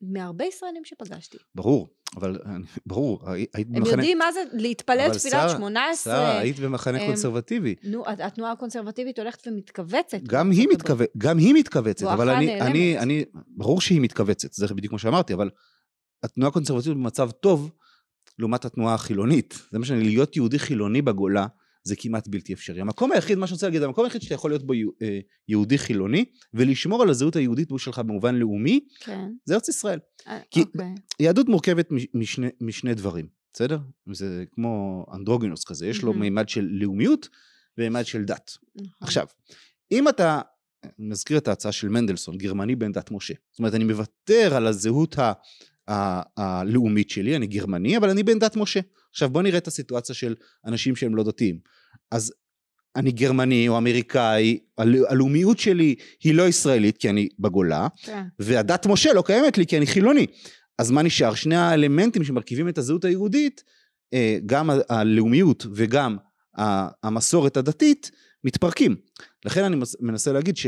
מהרבה 0.00 0.44
ישראלים 0.44 0.84
שפגשתי. 0.84 1.38
ברור, 1.54 1.88
אבל 2.16 2.38
ברור, 2.86 3.30
היית 3.30 3.68
במחנה... 3.68 3.92
הם 3.92 3.98
יודעים 3.98 4.18
מה 4.18 4.32
זה 4.32 4.40
להתפלל 4.52 5.14
תפילת 5.14 5.50
שמונה 5.50 5.90
עשרה. 5.90 6.14
שרה, 6.14 6.38
היית 6.38 6.58
במחנה 6.58 7.00
הם... 7.00 7.06
קונסרבטיבי. 7.06 7.74
נו, 7.82 8.04
התנועה 8.06 8.52
הקונסרבטיבית 8.52 9.18
הולכת 9.18 9.46
ומתכווצת. 9.46 10.18
גם 10.22 10.50
היא, 10.50 10.68
מתכו... 10.72 10.94
גם 11.18 11.38
היא 11.38 11.54
מתכווצת, 11.54 12.06
אבל 12.06 12.30
אני, 12.30 12.60
אני, 12.60 12.98
אני, 12.98 13.24
ברור 13.48 13.80
שהיא 13.80 14.00
מתכווצת, 14.00 14.52
זה 14.52 14.66
בדיוק 14.74 14.90
כמו 14.90 14.98
שאמרתי, 14.98 15.34
אבל 15.34 15.50
התנועה 16.22 16.48
הקונסרבטיבית 16.48 16.98
במצב 16.98 17.30
טוב 17.30 17.70
לעומת 18.38 18.64
התנועה 18.64 18.94
החילונית. 18.94 19.58
זה 19.70 19.78
מה 19.78 19.84
שאני, 19.86 20.04
להיות 20.04 20.36
יהודי 20.36 20.58
חילוני 20.58 21.02
בגולה, 21.02 21.46
זה 21.86 21.96
כמעט 21.96 22.28
בלתי 22.28 22.52
אפשרי. 22.52 22.80
המקום 22.80 23.12
היחיד, 23.12 23.38
מה 23.38 23.46
שאני 23.46 23.54
רוצה 23.54 23.66
להגיד, 23.66 23.82
המקום 23.82 24.04
היחיד 24.04 24.22
שאתה 24.22 24.34
יכול 24.34 24.50
להיות 24.50 24.66
בו 24.66 24.72
אה, 25.02 25.18
יהודי 25.48 25.78
חילוני, 25.78 26.24
ולשמור 26.54 27.02
על 27.02 27.10
הזהות 27.10 27.36
היהודית 27.36 27.68
שלך 27.78 27.98
במובן 27.98 28.34
לאומי, 28.34 28.80
כן. 29.00 29.28
זה 29.44 29.54
ארץ 29.54 29.68
ישראל. 29.68 29.98
אה, 30.28 30.38
כי 30.50 30.60
אוקיי. 30.60 30.94
יהדות 31.20 31.48
מורכבת 31.48 31.88
משני, 32.14 32.48
משני 32.60 32.94
דברים, 32.94 33.26
בסדר? 33.52 33.78
זה 34.12 34.44
כמו 34.52 35.06
אנדרוגינוס 35.14 35.64
כזה, 35.64 35.86
יש 35.86 36.02
לו 36.02 36.12
מימד 36.12 36.48
של 36.48 36.68
לאומיות 36.70 37.28
ומימד 37.78 38.06
של 38.06 38.24
דת. 38.24 38.50
נכון. 38.76 38.88
עכשיו, 39.00 39.26
אם 39.92 40.08
אתה 40.08 40.40
מזכיר 40.98 41.38
את 41.38 41.48
ההצעה 41.48 41.72
של 41.72 41.88
מנדלסון, 41.88 42.38
גרמני 42.38 42.76
בן 42.76 42.92
דת 42.92 43.10
משה. 43.10 43.34
זאת 43.50 43.58
אומרת, 43.58 43.74
אני 43.74 43.84
מוותר 43.84 44.54
על 44.56 44.66
הזהות 44.66 45.18
ה... 45.18 45.32
הלאומית 46.36 47.10
שלי, 47.10 47.36
אני 47.36 47.46
גרמני, 47.46 47.96
אבל 47.96 48.10
אני 48.10 48.22
בן 48.22 48.38
דת 48.38 48.56
משה. 48.56 48.80
עכשיו 49.10 49.30
בוא 49.30 49.42
נראה 49.42 49.58
את 49.58 49.66
הסיטואציה 49.66 50.14
של 50.14 50.34
אנשים 50.64 50.96
שהם 50.96 51.16
לא 51.16 51.22
דתיים. 51.22 51.58
אז 52.10 52.32
אני 52.96 53.12
גרמני 53.12 53.68
או 53.68 53.78
אמריקאי, 53.78 54.58
הלאומיות 55.08 55.58
שלי 55.58 55.94
היא 56.24 56.34
לא 56.34 56.48
ישראלית 56.48 56.96
כי 56.96 57.10
אני 57.10 57.28
בגולה, 57.38 57.88
כן. 58.02 58.22
והדת 58.38 58.86
משה 58.86 59.12
לא 59.12 59.22
קיימת 59.22 59.58
לי 59.58 59.66
כי 59.66 59.76
אני 59.76 59.86
חילוני. 59.86 60.26
אז 60.78 60.90
מה 60.90 61.02
נשאר? 61.02 61.34
שני 61.34 61.56
האלמנטים 61.56 62.24
שמרכיבים 62.24 62.68
את 62.68 62.78
הזהות 62.78 63.04
היהודית, 63.04 63.64
אה, 64.14 64.38
גם 64.46 64.70
הלאומיות 64.88 65.66
וגם 65.74 66.16
המסורת 67.02 67.56
הדתית, 67.56 68.10
מתפרקים. 68.44 68.96
לכן 69.44 69.64
אני 69.64 69.76
מנסה 70.00 70.32
להגיד 70.32 70.56
ש... 70.56 70.66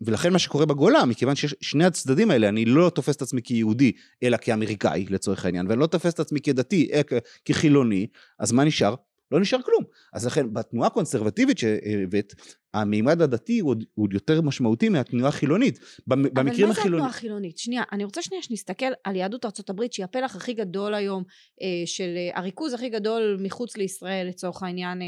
ולכן 0.00 0.32
מה 0.32 0.38
שקורה 0.38 0.66
בגולה, 0.66 1.04
מכיוון 1.04 1.34
שיש 1.34 1.54
שני 1.60 1.84
הצדדים 1.84 2.30
האלה, 2.30 2.48
אני 2.48 2.64
לא 2.64 2.90
תופס 2.94 3.16
את 3.16 3.22
עצמי 3.22 3.42
כיהודי, 3.42 3.92
אלא 4.22 4.36
כאמריקאי 4.36 5.06
לצורך 5.10 5.44
העניין, 5.44 5.66
ואני 5.66 5.80
לא 5.80 5.86
תופס 5.86 6.14
את 6.14 6.20
עצמי 6.20 6.40
כדתי, 6.40 6.88
אה, 6.92 7.00
כחילוני, 7.44 8.06
אז 8.38 8.52
מה 8.52 8.64
נשאר? 8.64 8.94
לא 9.30 9.40
נשאר 9.40 9.62
כלום. 9.62 9.84
אז 10.12 10.26
לכן 10.26 10.52
בתנועה 10.52 10.86
הקונסרבטיבית 10.86 11.58
שהבאת, 11.58 12.34
המימד 12.74 13.22
הדתי 13.22 13.58
הוא 13.58 13.74
עוד 13.94 14.12
יותר 14.12 14.40
משמעותי 14.40 14.88
מהתנועה 14.88 15.28
החילונית. 15.28 15.78
במקרים 16.06 16.36
החילוניים... 16.36 16.64
אבל 16.64 16.68
מה 16.68 16.74
זה 16.74 16.80
התנועה 16.80 17.06
החילונית? 17.06 17.58
שנייה, 17.58 17.82
אני 17.92 18.04
רוצה 18.04 18.22
שנייה 18.22 18.42
שנסתכל 18.42 18.92
על 19.04 19.16
יהדות 19.16 19.44
ארה"ב 19.44 19.82
שהיא 19.90 20.04
הפלח 20.04 20.36
הכי 20.36 20.54
גדול 20.54 20.94
היום 20.94 21.24
אה, 21.62 21.86
של 21.86 22.14
אה, 22.16 22.38
הריכוז 22.38 22.74
הכי 22.74 22.88
גדול 22.88 23.38
מחוץ 23.42 23.76
לישראל 23.76 24.26
לצורך 24.28 24.62
העניין 24.62 24.98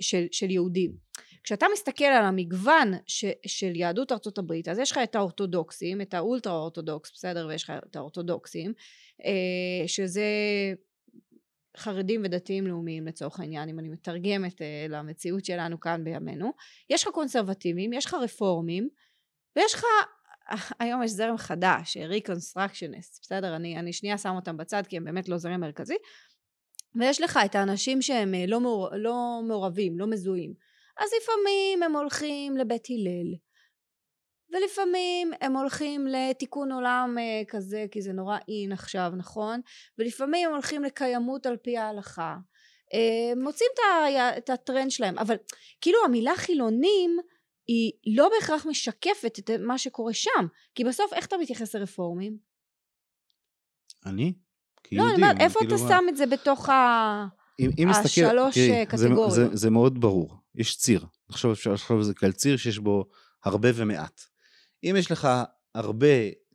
של, 0.00 0.26
של 0.30 0.50
יהודים. 0.50 0.92
כשאתה 1.44 1.66
מסתכל 1.72 2.04
על 2.04 2.24
המגוון 2.24 2.92
ש, 3.06 3.24
של 3.46 3.76
יהדות 3.76 4.12
ארצות 4.12 4.38
הברית 4.38 4.68
אז 4.68 4.78
יש 4.78 4.92
לך 4.92 5.00
את 5.02 5.14
האורתודוקסים 5.14 6.00
את 6.00 6.14
האולטרה 6.14 6.52
אורתודוקס 6.52 7.12
בסדר 7.14 7.46
ויש 7.48 7.64
לך 7.64 7.72
את 7.90 7.96
האורתודוקסים 7.96 8.72
אה, 9.24 9.88
שזה 9.88 10.24
חרדים 11.76 12.22
ודתיים 12.24 12.66
לאומיים 12.66 13.06
לצורך 13.06 13.40
העניין 13.40 13.68
אם 13.68 13.78
אני 13.78 13.88
מתרגמת 13.88 14.62
אה, 14.62 14.86
למציאות 14.88 15.44
שלנו 15.44 15.80
כאן 15.80 16.04
בימינו. 16.04 16.52
יש 16.90 17.02
לך 17.02 17.08
קונסרבטיבים 17.08 17.92
יש 17.92 18.06
לך 18.06 18.14
רפורמים 18.14 18.88
ויש 19.56 19.74
לך 19.74 19.84
היום 20.80 21.02
יש 21.02 21.10
זרם 21.10 21.36
חדש 21.36 21.96
ריקונסטרקשניסט 21.96 23.20
בסדר? 23.22 23.56
אני, 23.56 23.78
אני 23.78 23.92
שנייה 23.92 24.18
שם 24.18 24.34
אותם 24.36 24.56
בצד 24.56 24.82
כי 24.88 24.96
הם 24.96 25.04
באמת 25.04 25.28
לא 25.28 25.38
זרם 25.38 25.60
מרכזי. 25.60 25.96
ויש 26.94 27.20
לך 27.20 27.38
את 27.44 27.54
האנשים 27.54 28.02
שהם 28.02 28.34
אה, 28.34 28.46
לא, 28.46 28.60
מעור, 28.60 28.88
לא 28.96 29.40
מעורבים 29.48 29.98
לא 29.98 30.06
מזוהים. 30.06 30.54
אז 30.98 31.10
לפעמים 31.22 31.82
הם 31.82 31.96
הולכים 31.96 32.56
לבית 32.56 32.86
הלל 32.90 33.34
ולפעמים 34.52 35.32
הם 35.40 35.56
הולכים 35.56 36.06
לתיקון 36.06 36.72
עולם 36.72 37.16
אה, 37.18 37.42
כזה 37.48 37.86
כי 37.90 38.02
זה 38.02 38.12
נורא 38.12 38.38
אין 38.48 38.72
עכשיו 38.72 39.12
נכון 39.16 39.60
ולפעמים 39.98 40.48
הם 40.48 40.54
הולכים 40.54 40.84
לקיימות 40.84 41.46
על 41.46 41.56
פי 41.56 41.76
ההלכה 41.76 42.36
אה, 42.94 43.42
מוצאים 43.42 43.70
את 44.38 44.50
הטרנד 44.50 44.90
שלהם 44.90 45.18
אבל 45.18 45.36
כאילו 45.80 45.98
המילה 46.04 46.32
חילונים 46.36 47.18
היא 47.66 47.92
לא 48.16 48.28
בהכרח 48.28 48.66
משקפת 48.66 49.38
את 49.38 49.50
מה 49.50 49.78
שקורה 49.78 50.12
שם 50.12 50.46
כי 50.74 50.84
בסוף 50.84 51.12
איך 51.12 51.26
אתה 51.26 51.36
מתייחס 51.36 51.74
לרפורמים? 51.74 52.36
אני? 54.06 54.32
לא, 54.92 55.02
אני 55.02 55.14
אומרת, 55.14 55.36
איפה 55.40 55.60
כאילו 55.60 55.76
אתה 55.76 55.88
שם 55.88 56.04
את 56.08 56.16
זה 56.16 56.26
בתוך 56.26 56.68
ה... 56.68 57.26
אם, 57.60 57.70
אם 57.78 57.88
השלוש 57.88 58.54
תראי, 58.54 58.86
קטגוריות? 58.86 59.30
זה, 59.30 59.48
זה, 59.48 59.56
זה 59.56 59.70
מאוד 59.70 60.00
ברור. 60.00 60.34
יש 60.54 60.76
ציר, 60.76 61.06
לחשוב, 61.30 61.50
אפשר 61.50 61.72
לחשוב 61.72 61.96
על 61.96 62.02
זה 62.02 62.14
כעל 62.14 62.32
ציר 62.32 62.56
שיש 62.56 62.78
בו 62.78 63.04
הרבה 63.44 63.68
ומעט. 63.74 64.31
אם 64.84 64.94
יש 64.98 65.10
לך 65.10 65.28
הרבה 65.74 66.06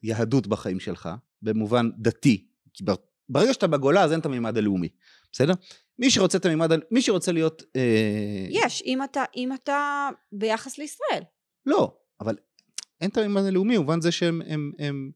יהדות 0.03 0.47
בחיים 0.47 0.79
שלך, 0.79 1.09
במובן 1.41 1.89
דתי, 1.97 2.47
כי 2.73 2.83
ברגע 3.29 3.53
שאתה 3.53 3.67
בגולה 3.67 4.03
אז 4.03 4.11
אין 4.11 4.19
את 4.19 4.25
המימד 4.25 4.57
הלאומי, 4.57 4.89
בסדר? 5.31 5.53
מי 5.99 6.11
שרוצה 6.11 6.37
את 6.37 6.45
המימד, 6.45 6.71
מי 6.91 7.01
שרוצה 7.01 7.31
להיות... 7.31 7.63
אה... 7.75 8.45
יש, 8.49 8.83
אם 8.85 9.03
אתה, 9.03 9.23
אם 9.35 9.53
אתה 9.53 10.09
ביחס 10.31 10.77
לישראל. 10.77 11.23
לא, 11.65 11.97
אבל 12.21 12.35
אין 13.01 13.09
את 13.09 13.17
המימד 13.17 13.41
הלאומי, 13.41 13.77
במובן 13.77 14.01
זה 14.01 14.11
שהם... 14.11 14.41
הם, 14.47 14.71
הם, 14.79 15.11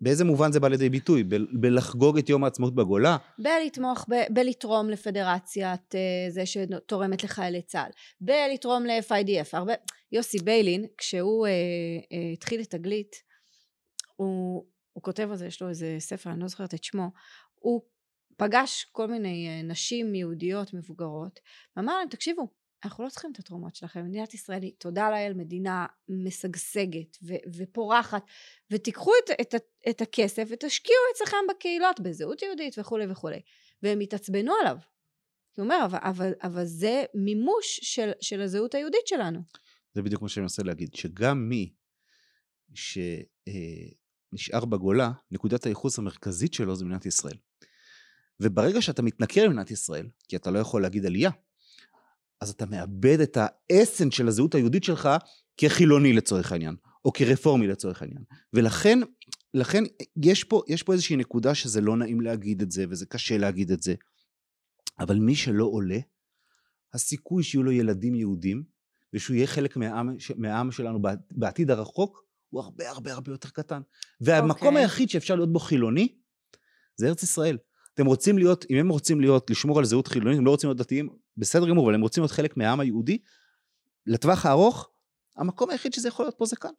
באיזה 0.00 0.24
מובן 0.24 0.52
זה 0.52 0.60
בא 0.60 0.68
לידי 0.68 0.88
ביטוי? 0.88 1.24
ב- 1.24 1.60
בלחגוג 1.60 2.18
את 2.18 2.28
יום 2.28 2.44
העצמאות 2.44 2.74
בגולה? 2.74 3.16
בלתמוך, 3.38 4.06
ב- 4.08 4.34
בלתרום 4.34 4.90
לפדרציית 4.90 5.94
uh, 5.94 6.30
זה 6.30 6.46
שתורמת 6.46 7.24
לחיילי 7.24 7.62
צה"ל, 7.62 7.90
בלתרום 8.20 8.86
ל-FIDF, 8.86 9.48
הרבה... 9.52 9.72
יוסי 10.12 10.38
ביילין, 10.38 10.86
כשהוא 10.98 11.46
uh, 11.46 11.50
uh, 11.50 12.16
התחיל 12.32 12.60
את 12.60 12.70
תגלית, 12.70 13.16
הוא, 14.16 14.66
הוא 14.92 15.02
כותב 15.02 15.28
על 15.30 15.36
זה, 15.36 15.46
יש 15.46 15.62
לו 15.62 15.68
איזה 15.68 15.96
ספר, 15.98 16.30
אני 16.30 16.40
לא 16.40 16.48
זוכרת 16.48 16.74
את 16.74 16.84
שמו, 16.84 17.10
הוא 17.54 17.82
פגש 18.36 18.86
כל 18.92 19.06
מיני 19.06 19.48
uh, 19.48 19.66
נשים 19.66 20.14
יהודיות 20.14 20.74
מבוגרות, 20.74 21.40
ואמר 21.76 21.98
להם, 21.98 22.08
תקשיבו, 22.08 22.48
אנחנו 22.84 23.04
לא 23.04 23.08
צריכים 23.08 23.32
את 23.32 23.38
התרומות 23.38 23.76
שלכם. 23.76 24.04
מדינת 24.04 24.34
ישראל 24.34 24.62
היא, 24.62 24.72
תודה 24.78 25.10
לאל, 25.10 25.32
מדינה 25.34 25.86
משגשגת 26.08 27.18
ו- 27.22 27.34
ופורחת, 27.56 28.22
ותיקחו 28.70 29.10
את, 29.24 29.30
את, 29.40 29.54
את 29.90 30.00
הכסף 30.00 30.48
ותשקיעו 30.50 30.98
אצלכם 31.14 31.36
בקהילות, 31.50 32.00
בזהות 32.00 32.42
יהודית 32.42 32.78
וכולי 32.78 33.06
וכולי. 33.10 33.40
והם 33.82 34.00
התעצבנו 34.00 34.52
עליו. 34.60 34.76
הוא 35.56 35.64
אומר, 35.64 35.82
אבל, 35.84 35.98
אבל, 36.02 36.32
אבל 36.42 36.64
זה 36.64 37.04
מימוש 37.14 37.80
של, 37.82 38.10
של 38.20 38.40
הזהות 38.40 38.74
היהודית 38.74 39.06
שלנו. 39.06 39.40
זה 39.94 40.02
בדיוק 40.02 40.22
מה 40.22 40.28
שאני 40.28 40.42
מנסה 40.42 40.62
להגיד, 40.62 40.94
שגם 40.94 41.48
מי 41.48 41.72
שנשאר 42.74 44.64
בגולה, 44.64 45.12
נקודת 45.30 45.66
הייחוס 45.66 45.98
המרכזית 45.98 46.54
שלו 46.54 46.76
זה 46.76 46.84
מדינת 46.84 47.06
ישראל. 47.06 47.36
וברגע 48.40 48.82
שאתה 48.82 49.02
מתנכר 49.02 49.44
למדינת 49.44 49.70
ישראל, 49.70 50.08
כי 50.28 50.36
אתה 50.36 50.50
לא 50.50 50.58
יכול 50.58 50.82
להגיד 50.82 51.06
עלייה, 51.06 51.30
אז 52.40 52.50
אתה 52.50 52.66
מאבד 52.66 53.20
את 53.20 53.38
האסנס 53.40 54.14
של 54.14 54.28
הזהות 54.28 54.54
היהודית 54.54 54.84
שלך 54.84 55.08
כחילוני 55.56 56.12
לצורך 56.12 56.52
העניין, 56.52 56.76
או 57.04 57.12
כרפורמי 57.12 57.66
לצורך 57.66 58.02
העניין. 58.02 58.22
ולכן, 58.52 58.98
לכן 59.54 59.84
יש 60.22 60.44
פה, 60.44 60.62
יש 60.68 60.82
פה 60.82 60.92
איזושהי 60.92 61.16
נקודה 61.16 61.54
שזה 61.54 61.80
לא 61.80 61.96
נעים 61.96 62.20
להגיד 62.20 62.62
את 62.62 62.70
זה, 62.70 62.84
וזה 62.90 63.06
קשה 63.06 63.38
להגיד 63.38 63.72
את 63.72 63.82
זה. 63.82 63.94
אבל 64.98 65.18
מי 65.18 65.34
שלא 65.34 65.64
עולה, 65.64 65.98
הסיכוי 66.94 67.42
שיהיו 67.42 67.62
לו 67.62 67.72
ילדים 67.72 68.14
יהודים, 68.14 68.62
ושהוא 69.14 69.36
יהיה 69.36 69.46
חלק 69.46 69.76
מהעם, 69.76 70.16
מהעם 70.36 70.72
שלנו 70.72 70.98
בעתיד 71.30 71.70
הרחוק, 71.70 72.24
הוא 72.50 72.62
הרבה 72.62 72.90
הרבה 72.90 73.12
הרבה 73.12 73.32
יותר 73.32 73.48
קטן. 73.48 73.80
והמקום 74.20 74.62
okay. 74.62 74.66
אוקיי. 74.66 74.82
היחיד 74.82 75.10
שאפשר 75.10 75.34
להיות 75.34 75.52
בו 75.52 75.58
חילוני, 75.58 76.14
זה 76.96 77.08
ארץ 77.08 77.22
ישראל. 77.22 77.58
אתם 77.94 78.06
רוצים 78.06 78.38
להיות, 78.38 78.64
אם 78.70 78.76
הם 78.76 78.88
רוצים 78.88 79.20
להיות, 79.20 79.50
לשמור 79.50 79.78
על 79.78 79.84
זהות 79.84 80.08
חילונית, 80.08 80.38
הם 80.38 80.46
לא 80.46 80.50
רוצים 80.50 80.68
להיות 80.68 80.78
דתיים, 80.78 81.08
בסדר 81.40 81.68
גמור, 81.68 81.86
אבל 81.86 81.94
הם 81.94 82.00
רוצים 82.00 82.22
להיות 82.22 82.32
חלק 82.32 82.56
מהעם 82.56 82.80
היהודי, 82.80 83.18
לטווח 84.06 84.46
הארוך, 84.46 84.90
המקום 85.36 85.70
היחיד 85.70 85.92
שזה 85.92 86.08
יכול 86.08 86.24
להיות 86.24 86.38
פה 86.38 86.46
זה 86.46 86.56
כאן. 86.56 86.70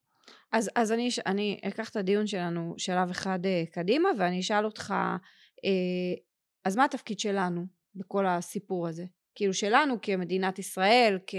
אז, 0.51 0.69
אז 0.75 0.91
אני, 0.91 1.09
אני 1.25 1.59
אקח 1.63 1.89
את 1.89 1.95
הדיון 1.95 2.27
שלנו 2.27 2.73
שלב 2.77 3.09
אחד 3.09 3.39
uh, 3.43 3.73
קדימה, 3.73 4.09
ואני 4.19 4.39
אשאל 4.39 4.65
אותך, 4.65 4.93
uh, 4.93 6.19
אז 6.65 6.75
מה 6.75 6.85
התפקיד 6.85 7.19
שלנו 7.19 7.65
בכל 7.95 8.27
הסיפור 8.27 8.87
הזה? 8.87 9.05
כאילו 9.35 9.53
שלנו 9.53 9.95
כמדינת 10.01 10.59
ישראל, 10.59 11.19
כ... 11.27 11.31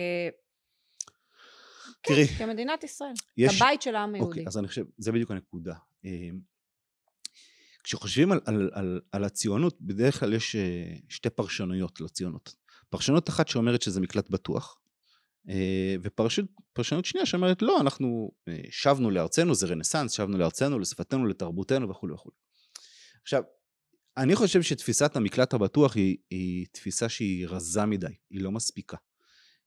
כן, 2.02 2.14
תראי, 2.14 2.26
כן, 2.26 2.47
כמדינת 2.47 2.85
ישראל, 2.85 3.12
יש... 3.37 3.62
הבית 3.62 3.83
של 3.83 3.95
העם 3.95 4.14
היהודי. 4.14 4.31
אוקיי, 4.31 4.45
אז 4.47 4.59
אני 4.59 4.69
חושב, 4.69 4.85
זה 4.99 5.12
בדיוק 5.12 5.31
הנקודה. 5.31 5.75
אה, 6.05 6.11
כשחושבים 7.85 8.33
על, 8.33 8.41
על, 8.45 8.71
על, 8.73 9.00
על 9.12 9.25
הציונות, 9.25 9.81
בדרך 9.81 10.21
כלל 10.21 10.33
יש 10.35 10.57
שתי 11.09 11.31
פרשנויות 11.31 12.00
לציונות. 12.00 12.62
פרשנות 12.93 13.29
אחת 13.29 13.49
שאומרת 13.49 13.83
שזה 13.83 14.01
מקלט 14.01 14.31
בטוח, 14.31 14.79
אה, 15.49 15.95
ופרשנות 16.03 17.05
שנייה 17.05 17.27
שאומרת 17.27 17.63
לא, 17.63 17.81
אנחנו 17.81 18.31
אה, 18.49 18.61
שבנו 18.71 19.11
לארצנו, 19.11 19.55
זה 19.55 19.67
רנסאנס, 19.67 20.13
שבנו 20.13 20.39
לארצנו, 20.39 20.79
לשפתנו, 20.79 21.27
לתרבותנו 21.27 21.89
וכולי 21.89 22.13
וכולי. 22.13 22.35
עכשיו, 23.23 23.43
אני 24.17 24.35
חושב 24.35 24.63
שתפיסת 24.63 25.17
המקלט 25.17 25.55
הבטוח 25.55 25.97
היא, 25.97 26.17
היא 26.31 26.67
תפיסה 26.73 27.09
שהיא 27.09 27.47
רזה 27.49 27.85
מדי, 27.85 28.07
היא 28.31 28.43
לא 28.43 28.51
מספיקה. 28.51 28.97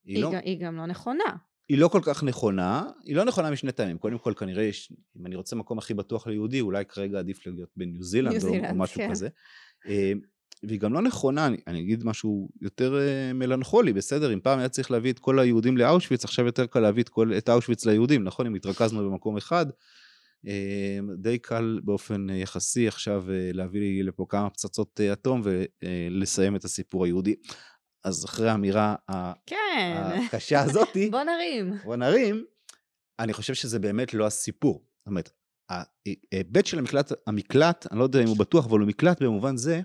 היא, 0.03 0.15
היא, 0.15 0.23
לא, 0.23 0.31
היא 0.43 0.59
גם 0.65 0.77
לא 0.77 0.85
נכונה. 0.85 1.23
היא 1.69 1.77
לא 1.77 1.87
כל 1.87 2.01
כך 2.03 2.23
נכונה, 2.23 2.83
היא 3.03 3.15
לא 3.15 3.23
נכונה 3.23 3.51
משני 3.51 3.71
טעמים. 3.71 3.97
קודם 3.97 4.17
כל, 4.17 4.33
כנראה, 4.37 4.63
יש, 4.63 4.93
אם 5.17 5.25
אני 5.25 5.35
רוצה 5.35 5.55
מקום 5.55 5.77
הכי 5.77 5.93
בטוח 5.93 6.27
ליהודי, 6.27 6.61
אולי 6.61 6.85
כרגע 6.85 7.19
עדיף 7.19 7.47
להיות 7.47 7.69
בניו 7.75 8.03
זילנד 8.03 8.43
או, 8.43 8.49
או 8.69 8.75
משהו 8.75 8.95
כן. 8.95 9.11
כזה. 9.11 9.29
אה, 10.63 10.67
והיא 10.67 10.79
גם 10.79 10.93
לא 10.93 11.01
נכונה, 11.01 11.47
אני, 11.47 11.57
אני 11.67 11.79
אגיד 11.79 12.03
משהו 12.03 12.49
יותר 12.61 12.93
uh, 12.93 13.33
מלנכולי, 13.33 13.93
בסדר? 13.93 14.33
אם 14.33 14.39
פעם 14.39 14.59
היה 14.59 14.69
צריך 14.69 14.91
להביא 14.91 15.11
את 15.11 15.19
כל 15.19 15.39
היהודים 15.39 15.77
לאושוויץ, 15.77 16.23
עכשיו 16.23 16.45
יותר 16.45 16.65
קל 16.65 16.79
להביא 16.79 17.03
את, 17.03 17.09
כל, 17.09 17.31
את 17.37 17.49
אושוויץ 17.49 17.85
ליהודים, 17.85 18.23
נכון? 18.23 18.45
אם 18.45 18.55
התרכזנו 18.55 19.09
במקום 19.09 19.37
אחד, 19.37 19.65
uh, 20.45 20.49
די 21.17 21.37
קל 21.37 21.79
באופן 21.83 22.29
uh, 22.29 22.33
יחסי 22.33 22.87
עכשיו 22.87 23.25
להביא 23.53 23.79
לי 23.79 24.03
לפה 24.03 24.25
כמה 24.29 24.49
פצצות 24.49 25.01
אטום 25.13 25.41
ולסיים 25.43 26.55
את 26.55 26.63
הסיפור 26.63 27.05
היהודי. 27.05 27.35
אז 28.03 28.25
אחרי 28.25 28.49
האמירה 28.49 28.95
כן. 29.45 30.21
הקשה 30.27 30.61
הזאתי, 30.61 31.09
בוא 31.11 31.23
נרים. 31.23 31.73
בוא 31.83 31.95
נרים, 31.95 32.45
אני 33.19 33.33
חושב 33.33 33.53
שזה 33.53 33.79
באמת 33.79 34.13
לא 34.13 34.25
הסיפור. 34.25 34.85
זאת 34.99 35.07
אומרת, 35.07 35.29
ההיבט 35.69 36.65
של 36.65 36.79
המקלט, 36.79 37.11
המקלט, 37.27 37.87
אני 37.91 37.99
לא 37.99 38.03
יודע 38.03 38.23
אם 38.23 38.27
הוא 38.27 38.37
בטוח, 38.37 38.65
אבל 38.65 38.79
הוא 38.79 38.87
מקלט 38.87 39.21
במובן 39.21 39.57
זה, 39.57 39.81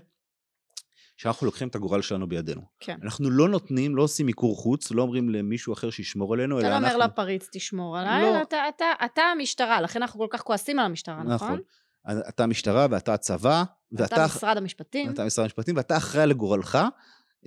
שאנחנו 1.21 1.45
לוקחים 1.45 1.67
את 1.67 1.75
הגורל 1.75 2.01
שלנו 2.01 2.29
בידינו. 2.29 2.61
כן. 2.79 2.97
אנחנו 3.03 3.29
לא 3.29 3.49
נותנים, 3.49 3.95
לא 3.95 4.03
עושים 4.03 4.25
מיקור 4.25 4.57
חוץ, 4.57 4.91
לא 4.91 5.01
אומרים 5.01 5.29
למישהו 5.29 5.73
אחר 5.73 5.89
שישמור 5.89 6.33
עלינו, 6.33 6.59
אלא 6.59 6.67
אנחנו... 6.67 6.87
אתה 6.87 6.97
לא 6.97 7.03
אומר 7.03 7.07
לפריץ 7.07 7.49
תשמור 7.51 7.97
עליי, 7.97 8.21
לא. 8.21 8.41
אתה, 8.41 8.69
אתה, 8.69 8.85
אתה 9.05 9.21
המשטרה, 9.21 9.81
לכן 9.81 10.01
אנחנו 10.01 10.19
כל 10.19 10.27
כך 10.29 10.41
כועסים 10.41 10.79
על 10.79 10.85
המשטרה, 10.85 11.23
נכון? 11.23 11.59
נכון. 12.05 12.19
אתה 12.29 12.43
המשטרה 12.43 12.87
ואתה 12.91 13.13
הצבא, 13.13 13.63
ואתה... 13.91 14.15
אתה 14.15 14.25
משרד 14.25 14.57
המשפטים. 14.57 15.11
אתה 15.11 15.25
משרד 15.25 15.43
המשפטים, 15.43 15.77
ואתה 15.77 15.97
אחראי 15.97 16.27
לגורלך, 16.27 16.77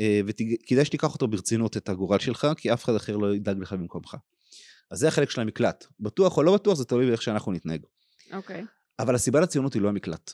אה, 0.01 0.21
וכדאי 0.27 0.85
שתיקח 0.85 1.15
אותו 1.15 1.29
ברצינות, 1.29 1.77
את 1.77 1.89
הגורל 1.89 2.19
שלך, 2.19 2.47
כי 2.57 2.73
אף 2.73 2.85
אחד 2.85 2.95
אחר 2.95 3.17
לא 3.17 3.35
ידאג 3.35 3.59
לך 3.59 3.73
במקומך. 3.73 4.17
אז 4.91 4.99
זה 4.99 5.09
החלק 5.09 5.31
של 5.31 5.41
המקלט. 5.41 5.87
בטוח 6.01 6.37
או 6.37 6.43
לא 6.43 6.55
בטוח, 6.55 6.75
זה 6.75 6.85
תלוי 6.85 7.07
באיך 7.07 7.23
שאנחנו 7.23 7.53
נתנהג. 7.53 7.83
אוקיי. 8.33 8.63
Okay. 8.63 8.65
אבל 8.99 9.15
הסיבה 9.15 9.41
לציונות 9.41 9.75
היא 9.75 9.83
לא 9.83 9.89
המקלט. 9.89 10.33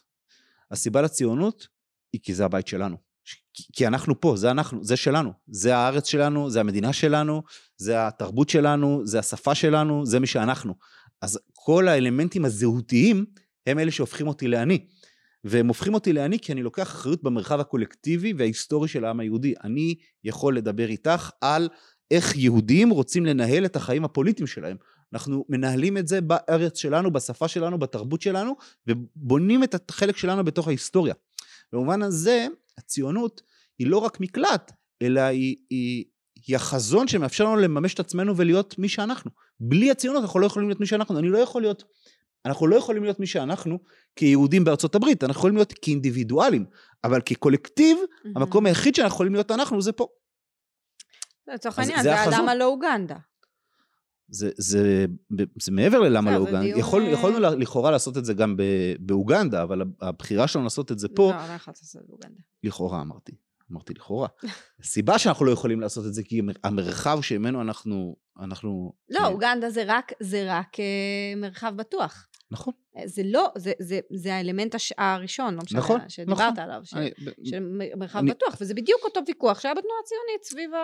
הסיבה 0.71 1.03
לציונות 1.03 1.69
היא 2.13 2.21
כי 2.25 2.35
זה 2.35 2.45
הבית 2.45 2.67
שלנו. 2.67 3.10
כי 3.73 3.87
אנחנו 3.87 4.21
פה, 4.21 4.37
זה 4.37 4.51
אנחנו, 4.51 4.85
זה 4.85 4.97
שלנו, 4.97 5.33
זה 5.49 5.77
הארץ 5.77 6.09
שלנו, 6.09 6.51
זה 6.51 6.61
המדינה 6.61 6.93
שלנו, 6.93 7.43
זה 7.77 8.07
התרבות 8.07 8.49
שלנו, 8.49 9.03
זה 9.05 9.19
השפה 9.19 9.55
שלנו, 9.55 10.07
זה 10.07 10.21
מי 10.21 10.27
שאנחנו. 10.27 10.75
אז 11.23 11.39
כל 11.53 11.89
האלמנטים 11.89 12.45
הזהותיים 12.45 13.27
הם 13.67 13.79
אלה 13.79 13.91
שהופכים 13.91 14.29
אותי 14.29 14.49
לעני. 14.49 14.87
והם 15.45 15.69
הופכים 15.69 15.95
אותי 15.95 16.13
לעני 16.13 16.39
כי 16.39 16.53
אני 16.53 16.63
לוקח 16.63 16.83
אחריות 16.83 17.23
במרחב 17.23 17.61
הקולקטיבי 17.61 18.33
וההיסטורי 18.33 18.89
של 18.89 19.05
העם 19.05 19.21
היהודי. 19.21 19.55
אני 19.65 19.95
יכול 20.25 20.57
לדבר 20.57 20.89
איתך 20.89 21.31
על 21.41 21.69
איך 22.11 22.37
יהודים 22.37 22.91
רוצים 22.91 23.27
לנהל 23.27 23.65
את 23.65 23.77
החיים 23.77 24.05
הפוליטיים 24.05 24.47
שלהם. 24.47 24.77
אנחנו 25.13 25.45
מנהלים 25.49 25.99
את 25.99 26.09
זה 26.09 26.21
בארץ 26.21 26.79
שלנו, 26.79 27.13
בשפה 27.13 27.49
שלנו, 27.49 27.79
בתרבות 27.79 28.23
שלנו, 28.23 28.57
ובונים 28.87 29.65
את 29.65 29.91
החלק 29.91 30.17
שלנו 30.17 30.45
בתוך 30.45 30.69
ההיסטוריה. 30.69 31.15
במובן 31.73 32.03
הזה, 32.03 32.47
הציונות 32.85 33.43
היא 33.79 33.87
לא 33.87 33.99
רק 33.99 34.21
מקלט, 34.21 34.73
אלא 35.03 35.21
היא, 35.21 35.57
היא, 35.71 36.05
היא 36.47 36.57
החזון 36.57 37.09
שמאפשר 37.09 37.45
לנו 37.45 37.57
לממש 37.57 37.95
את 37.95 38.01
עצמנו 38.01 38.37
ולהיות 38.37 38.79
מי 38.79 38.89
שאנחנו. 38.89 39.31
בלי 39.61 39.91
הציונות 39.91 40.23
אנחנו 40.23 40.41
לא 40.41 40.47
יכולים 40.47 40.69
להיות 40.69 40.81
מי 40.81 40.87
שאנחנו. 40.87 41.19
אני 41.19 41.29
לא 41.29 41.39
יכול 41.39 41.63
להיות, 41.63 41.85
אנחנו 42.47 42.67
לא 42.67 42.77
יכולים 42.77 43.03
להיות 43.03 43.21
מי 43.21 43.27
שאנחנו 43.27 43.79
כיהודים 44.17 44.65
בארצות 44.65 44.95
הברית, 44.95 45.25
אנחנו 45.25 45.39
יכולים 45.39 45.57
להיות 45.57 45.73
כאינדיבידואלים, 45.83 46.67
אבל 47.05 47.21
כקולקטיב, 47.25 47.99
mm-hmm. 47.99 48.29
המקום 48.37 48.67
היחיד 48.67 48.95
שאנחנו 48.95 49.15
יכולים 49.15 49.33
להיות 49.33 49.51
אנחנו 49.51 49.83
זה 49.83 49.93
פה. 49.93 50.07
לצורך 51.49 51.79
העניין, 51.79 52.03
זה 52.03 52.15
האדם 52.15 52.49
הלא 52.49 52.65
אוגנדה. 52.65 53.17
זה, 54.31 54.51
זה, 54.57 55.07
זה 55.63 55.73
מעבר 55.73 55.99
ללמה 55.99 56.31
לא 56.31 56.37
אוגנדה. 56.37 56.67
יכול, 56.67 57.03
יכולנו 57.03 57.39
לכאורה 57.39 57.91
לעשות 57.91 58.19
את 58.19 58.25
זה 58.25 58.35
גם 58.35 58.57
באוגנדה, 59.01 59.63
אבל 59.63 59.83
הבחירה 60.01 60.49
שלנו 60.49 60.65
לעשות 60.65 60.93
את 60.93 60.99
זה 60.99 61.09
פה... 61.09 61.33
לא, 61.33 61.49
לא 61.49 61.53
יכולת 61.53 61.79
לעשות 61.83 62.03
באוגנדה. 62.07 62.41
לכאורה 62.65 63.01
אמרתי. 63.01 63.33
אמרתי 63.73 63.95
לכאורה. 63.95 64.29
הסיבה 64.81 65.19
שאנחנו 65.19 65.45
לא 65.45 65.51
יכולים 65.51 65.81
לעשות 65.81 66.07
את 66.07 66.15
זה, 66.15 66.23
כי 66.23 66.41
המרחב 66.65 67.19
שממנו 67.23 67.63
אנחנו... 67.63 68.17
אנחנו 68.41 68.93
לא, 69.09 69.27
אוגנדה 69.27 69.71
זה 69.71 69.83
רק, 69.87 70.13
זה 70.21 70.45
רק 70.49 70.81
אה, 70.81 70.85
מרחב 71.37 71.73
בטוח. 71.77 72.27
נכון. 72.51 72.75
אה, 72.97 73.03
זה 73.07 73.23
לא, 73.25 73.53
זה, 73.57 73.73
זה, 73.79 74.01
זה 74.11 74.35
האלמנט 74.35 74.75
הש... 74.75 74.93
הראשון, 74.99 75.55
לא 75.55 75.61
משנה, 75.65 75.81
נכון, 75.81 76.01
שדיברת 76.09 76.39
נכון. 76.39 76.59
עליו, 76.59 76.81
ש, 76.85 76.95
אני, 76.95 77.11
של 77.45 77.61
מרחב 77.97 78.19
אני, 78.19 78.31
בטוח, 78.31 78.57
וזה 78.61 78.75
בדיוק 78.75 79.01
אותו 79.05 79.21
ויכוח 79.27 79.61
שהיה 79.61 79.75
בתנועה 79.75 79.97
הציונית 80.05 80.45
סביב 80.45 80.75
ה... 80.75 80.79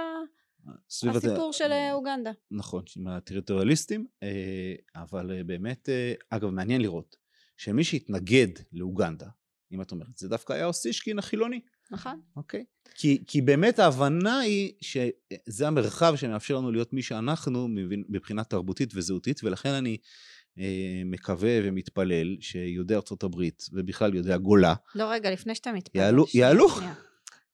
סביב... 0.90 1.16
הסיפור 1.16 1.52
של 1.52 1.72
אה, 1.72 1.92
אוגנדה. 1.92 2.30
נכון, 2.50 2.82
עם 2.96 3.08
הטריטוריאליסטים, 3.08 4.06
אה, 4.22 4.74
אבל 4.94 5.32
אה, 5.32 5.44
באמת, 5.44 5.88
אגב, 6.30 6.50
מעניין 6.50 6.80
לראות 6.80 7.16
שמי 7.56 7.84
שהתנגד 7.84 8.48
לאוגנדה, 8.72 9.26
אם 9.72 9.82
את 9.82 9.92
אומרת, 9.92 10.16
זה 10.16 10.28
דווקא 10.28 10.52
היה 10.52 10.66
אוסישקין 10.66 11.18
החילוני. 11.18 11.60
נכון. 11.90 12.20
אוקיי. 12.36 12.64
כי, 12.94 13.24
כי 13.26 13.40
באמת 13.40 13.78
ההבנה 13.78 14.38
היא 14.38 14.72
שזה 14.80 15.66
המרחב 15.66 16.16
שמאפשר 16.16 16.56
לנו 16.56 16.72
להיות 16.72 16.92
מי 16.92 17.02
שאנחנו 17.02 17.68
מבחינה 18.08 18.44
תרבותית 18.44 18.90
וזהותית, 18.94 19.44
ולכן 19.44 19.68
אני 19.68 19.96
מקווה 21.04 21.58
ומתפלל 21.64 22.36
שיהודי 22.40 22.94
ארצות 22.94 23.22
הברית, 23.22 23.66
ובכלל 23.72 24.14
יהודי 24.14 24.32
הגולה, 24.32 24.74
לא, 24.94 25.10
רגע, 25.10 25.30
לפני 25.30 25.54
שאתה 25.54 25.72
מתפלל. 25.72 26.00
יעלו, 26.02 26.26
יעלו. 26.34 26.68
שנייה, 26.68 26.94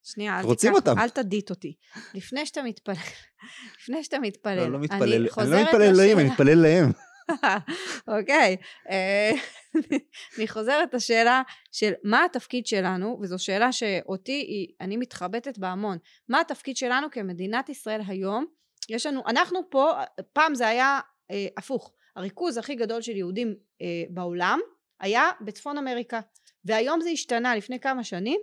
שנייה 0.03 0.39
אל 0.39 0.45
רוצים 0.45 0.73
תיקח, 0.73 0.87
אותם. 0.87 0.99
אל 1.01 1.09
תדית 1.09 1.49
אותי. 1.49 1.73
לפני 2.13 2.45
שאתה 2.45 2.61
מתפלל, 2.63 2.95
לפני 3.81 4.03
שאתה 4.03 4.19
מתפלל, 4.19 4.55
לא, 4.59 4.71
לא 4.71 4.79
מתפלל, 4.79 5.03
אני 5.03 5.17
אני 5.17 5.29
חוזרת 5.29 5.49
לא 5.51 5.61
מתפלל 5.63 5.81
אלוהים, 5.81 6.19
אני 6.19 6.25
לשאלה- 6.25 6.33
מתפלל 6.33 6.57
להם. 6.61 6.91
אוקיי. 8.19 8.57
אה, 8.89 9.31
אני 10.37 10.47
חוזרת 10.47 10.93
לשאלה 10.93 11.41
של 11.71 11.91
מה 12.03 12.25
התפקיד 12.25 12.67
שלנו, 12.67 13.19
וזו 13.21 13.39
שאלה 13.39 13.71
שאותי, 13.71 14.31
היא- 14.47 14.67
אני 14.81 14.97
מתחבטת 14.97 15.57
בה 15.57 15.67
המון. 15.67 15.97
מה 16.29 16.39
התפקיד 16.41 16.77
שלנו 16.77 17.07
כמדינת 17.11 17.69
ישראל 17.69 18.01
היום? 18.07 18.45
יש 18.89 19.05
לנו, 19.05 19.21
אנחנו 19.27 19.59
פה, 19.69 19.91
פעם 20.33 20.55
זה 20.55 20.67
היה 20.67 20.99
אה, 21.31 21.47
הפוך. 21.57 21.91
הריכוז 22.15 22.57
הכי 22.57 22.75
גדול 22.75 23.01
של 23.01 23.15
יהודים 23.15 23.55
אה, 23.81 23.85
בעולם 24.09 24.59
היה 24.99 25.31
בצפון 25.41 25.77
אמריקה. 25.77 26.19
והיום 26.65 27.01
זה 27.01 27.09
השתנה, 27.09 27.55
לפני 27.55 27.79
כמה 27.79 28.03
שנים 28.03 28.39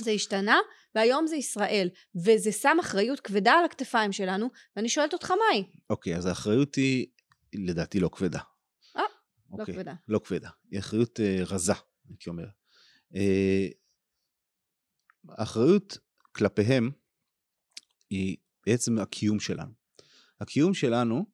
זה 0.00 0.10
השתנה, 0.10 0.58
והיום 0.94 1.26
זה 1.26 1.36
ישראל. 1.36 1.88
וזה 2.14 2.52
שם 2.52 2.76
אחריות 2.80 3.20
כבדה 3.20 3.52
על 3.52 3.64
הכתפיים 3.64 4.12
שלנו, 4.12 4.50
ואני 4.76 4.88
שואלת 4.88 5.12
אותך 5.12 5.30
מה 5.30 5.44
היא? 5.52 5.64
אוקיי, 5.90 6.16
אז 6.16 6.26
האחריות 6.26 6.74
היא, 6.74 7.06
לדעתי, 7.54 8.00
לא 8.00 8.08
כבדה. 8.12 8.40
אה, 8.96 9.02
לא 9.50 9.58
אוקיי, 9.60 9.74
כבדה. 9.74 9.94
לא 10.08 10.20
כבדה. 10.24 10.50
היא 10.70 10.78
אחריות 10.78 11.20
אה, 11.20 11.36
רזה, 11.46 11.72
הייתי 12.08 12.30
אומר. 12.30 12.46
אה, 13.14 13.68
האחריות 15.28 15.98
כלפיהם 16.32 16.90
היא 18.10 18.36
בעצם 18.66 18.98
הקיום 18.98 19.40
שלנו. 19.40 19.72
הקיום 20.40 20.74
שלנו, 20.74 21.24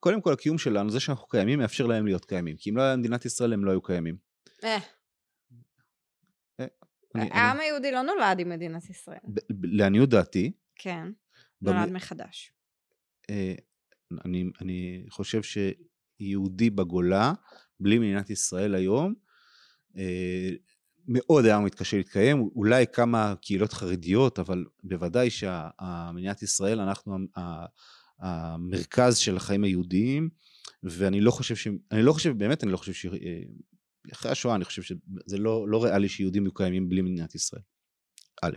קודם 0.00 0.20
כל 0.20 0.32
הקיום 0.32 0.58
שלנו, 0.58 0.90
זה 0.90 1.00
שאנחנו 1.00 1.28
קיימים, 1.28 1.58
מאפשר 1.58 1.86
להם 1.86 2.06
להיות 2.06 2.24
קיימים. 2.24 2.56
כי 2.56 2.70
אם 2.70 2.76
לא 2.76 2.82
היה 2.82 2.96
מדינת 2.96 3.24
ישראל, 3.24 3.52
הם 3.52 3.64
לא 3.64 3.70
היו 3.70 3.82
קיימים. 3.82 4.16
אה, 4.64 4.78
אני- 7.14 7.22
אני- 7.22 7.30
העם 7.32 7.60
היהודי 7.60 7.92
לא 7.92 8.02
נולד 8.02 8.38
עם 8.38 8.48
מדינת 8.48 8.90
ישראל. 8.90 9.18
לעניות 9.62 10.08
דעתי, 10.08 10.52
כן, 10.76 11.08
במ- 11.62 11.72
נולד 11.76 11.92
מחדש. 11.92 12.52
אה, 13.30 13.54
אני, 14.24 14.44
אני 14.60 15.04
חושב 15.08 15.40
שיהודי 15.42 16.70
בגולה, 16.70 17.32
בלי 17.80 17.98
מדינת 17.98 18.30
ישראל 18.30 18.74
היום, 18.74 19.14
אה, 19.96 20.50
מאוד 21.08 21.44
היה 21.44 21.58
מתקשה 21.58 21.96
להתקיים, 21.96 22.40
אולי 22.40 22.84
כמה 22.92 23.34
קהילות 23.42 23.72
חרדיות, 23.72 24.38
אבל 24.38 24.64
בוודאי 24.82 25.30
שמדינת 25.30 26.42
ישראל, 26.42 26.80
אנחנו 26.80 27.18
המרכז 28.18 29.16
של 29.16 29.36
החיים 29.36 29.64
היהודיים, 29.64 30.28
ואני 30.82 31.20
לא 31.20 31.30
חושב 31.30 31.56
ש... 31.56 31.68
אני 31.92 32.02
לא 32.02 32.12
חושב, 32.12 32.38
באמת 32.38 32.64
אני 32.64 32.72
לא 32.72 32.76
חושב. 32.76 33.12
אה, 33.14 33.42
אחרי 34.12 34.30
השואה 34.30 34.54
אני 34.56 34.64
חושב 34.64 34.82
שזה 34.82 35.38
לא, 35.38 35.68
לא 35.68 35.84
ריאלי 35.84 36.08
שיהודים 36.08 36.42
יהיו 36.42 36.54
קיימים 36.54 36.88
בלי 36.88 37.02
מדינת 37.02 37.34
ישראל. 37.34 37.62
א', 38.42 38.56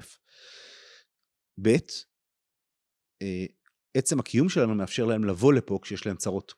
ב', 1.61 1.69
אה, 3.21 3.45
עצם 3.97 4.19
הקיום 4.19 4.49
שלנו 4.49 4.75
מאפשר 4.75 5.05
להם 5.05 5.23
לבוא 5.23 5.53
לפה 5.53 5.79
כשיש 5.81 6.05
להם 6.05 6.17
צרות, 6.17 6.53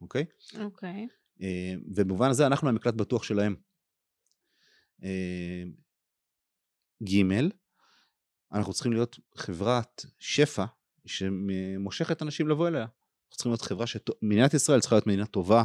אוקיי? 0.00 0.24
אוקיי. 0.58 1.08
אה, 1.42 1.74
ובמובן 1.96 2.30
הזה 2.30 2.46
אנחנו 2.46 2.68
המקלט 2.68 2.94
בטוח 2.94 3.22
שלהם. 3.22 3.56
אה, 5.04 5.62
ג', 7.04 7.24
אנחנו 8.52 8.72
צריכים 8.72 8.92
להיות 8.92 9.18
חברת 9.36 10.06
שפע 10.18 10.64
שמושכת 11.06 12.22
אנשים 12.22 12.48
לבוא 12.48 12.68
אליה. 12.68 12.82
אנחנו 12.82 13.36
צריכים 13.36 13.52
להיות 13.52 13.62
חברה 13.62 13.86
ש... 13.86 13.96
מדינת 14.22 14.54
ישראל 14.54 14.80
צריכה 14.80 14.96
להיות 14.96 15.06
מדינה 15.06 15.26
טובה, 15.26 15.64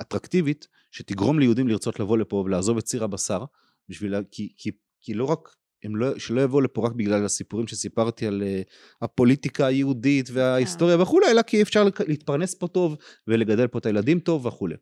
אטרקטיבית, 0.00 0.68
שתגרום 0.90 1.38
ליהודים 1.38 1.68
לרצות 1.68 2.00
לבוא 2.00 2.18
לפה 2.18 2.36
ולעזוב 2.36 2.78
את 2.78 2.84
ציר 2.84 3.04
הבשר, 3.04 3.44
בשביל... 3.88 4.14
כי, 4.30 4.52
כי, 4.56 4.70
כי 5.00 5.14
לא 5.14 5.24
רק... 5.24 5.38
הם 5.84 5.96
לא, 5.96 6.18
שלא 6.18 6.40
יבואו 6.40 6.60
לפה 6.60 6.86
רק 6.86 6.92
בגלל 6.92 7.24
הסיפורים 7.24 7.66
שסיפרתי 7.66 8.26
על 8.26 8.42
uh, 8.42 8.68
הפוליטיקה 9.02 9.66
היהודית 9.66 10.28
וההיסטוריה 10.32 11.02
וכולי, 11.02 11.30
אלא 11.30 11.42
כי 11.42 11.62
אפשר 11.62 11.84
להתפרנס 12.08 12.54
פה 12.54 12.68
טוב 12.68 12.96
ולגדל 13.26 13.66
פה 13.66 13.78
את 13.78 13.86
הילדים 13.86 14.20
טוב 14.20 14.46
וכולי. 14.46 14.74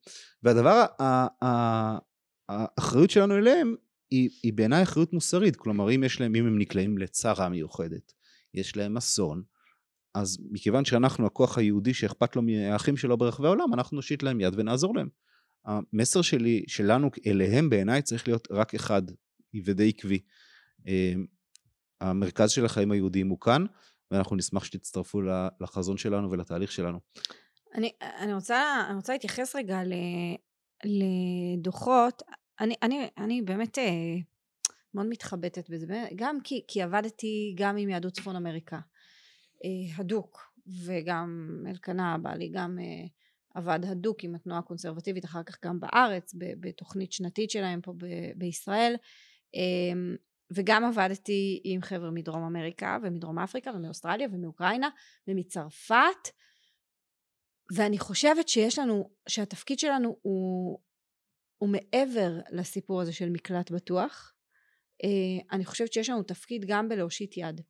והדבר, 0.42 0.84
האחריות 2.48 3.10
שלנו 3.10 3.36
אליהם 3.36 3.74
היא, 4.10 4.30
היא 4.42 4.52
בעיניי 4.52 4.82
אחריות 4.82 5.12
מוסרית, 5.12 5.56
כלומר 5.56 5.94
אם 5.94 6.04
יש 6.04 6.20
להם, 6.20 6.34
אם 6.34 6.46
הם 6.46 6.58
נקלעים 6.58 6.98
לצרה 6.98 7.48
מיוחדת, 7.48 8.12
יש 8.54 8.76
להם 8.76 8.96
אסון, 8.96 9.42
אז 10.16 10.38
מכיוון 10.50 10.84
שאנחנו 10.84 11.26
הכוח 11.26 11.58
היהודי 11.58 11.94
שאכפת 11.94 12.36
לו 12.36 12.42
מהאחים 12.42 12.96
שלו 12.96 13.16
ברחבי 13.16 13.46
העולם, 13.46 13.74
אנחנו 13.74 13.94
נושיט 13.94 14.22
להם 14.22 14.40
יד 14.40 14.54
ונעזור 14.56 14.94
להם. 14.94 15.08
המסר 15.64 16.22
שלי, 16.22 16.64
שלנו 16.66 17.10
אליהם 17.26 17.70
בעיניי 17.70 18.02
צריך 18.02 18.28
להיות 18.28 18.48
רק 18.50 18.74
אחד, 18.74 19.02
ודי 19.64 19.88
עקבי. 19.88 20.20
אה, 20.88 21.12
המרכז 22.00 22.50
של 22.50 22.64
החיים 22.64 22.90
היהודיים 22.92 23.28
הוא 23.28 23.40
כאן, 23.40 23.64
ואנחנו 24.10 24.36
נשמח 24.36 24.64
שתצטרפו 24.64 25.22
לחזון 25.60 25.96
שלנו 25.96 26.30
ולתהליך 26.30 26.72
שלנו. 26.72 26.98
אני, 27.74 27.92
אני, 28.18 28.34
רוצה, 28.34 28.84
אני 28.88 28.96
רוצה 28.96 29.12
להתייחס 29.12 29.56
רגע 29.56 29.82
ל, 29.84 29.92
לדוחות. 30.84 32.22
אני, 32.60 32.74
אני, 32.82 33.08
אני 33.18 33.42
באמת 33.42 33.78
אה, 33.78 33.84
מאוד 34.94 35.06
מתחבטת 35.06 35.70
בזה, 35.70 36.04
גם 36.16 36.40
כי, 36.44 36.64
כי 36.68 36.82
עבדתי 36.82 37.54
גם 37.58 37.76
עם 37.76 37.88
יהדות 37.88 38.12
צפון 38.12 38.36
אמריקה, 38.36 38.78
הדוק, 39.96 40.52
וגם 40.84 41.60
אלקנה 41.66 42.18
בעלי 42.18 42.48
גם 42.48 42.78
אה, 42.78 43.06
עבד 43.54 43.80
הדוק 43.84 44.24
עם 44.24 44.34
התנועה 44.34 44.60
הקונסרבטיבית, 44.60 45.24
אחר 45.24 45.42
כך 45.42 45.64
גם 45.64 45.80
בארץ, 45.80 46.34
בתוכנית 46.60 47.12
שנתית 47.12 47.50
שלהם 47.50 47.80
פה 47.80 47.92
בישראל. 48.36 48.96
אה, 49.54 50.16
וגם 50.54 50.84
עבדתי 50.84 51.60
עם 51.64 51.82
חבר'ה 51.82 52.10
מדרום 52.10 52.42
אמריקה 52.42 52.98
ומדרום 53.02 53.38
אפריקה 53.38 53.70
ומאוסטרליה 53.74 54.28
ומאוקראינה 54.32 54.88
ומצרפת 55.28 56.28
ואני 57.74 57.98
חושבת 57.98 58.48
שיש 58.48 58.78
לנו, 58.78 59.10
שהתפקיד 59.28 59.78
שלנו 59.78 60.16
הוא, 60.22 60.78
הוא 61.58 61.68
מעבר 61.68 62.40
לסיפור 62.50 63.00
הזה 63.00 63.12
של 63.12 63.30
מקלט 63.30 63.70
בטוח. 63.70 64.34
אה, 65.04 65.08
אני 65.52 65.64
חושבת 65.64 65.92
שיש 65.92 66.10
לנו 66.10 66.22
תפקיד 66.22 66.64
גם 66.68 66.88
בלהושיט 66.88 67.36
יד. 67.36 67.60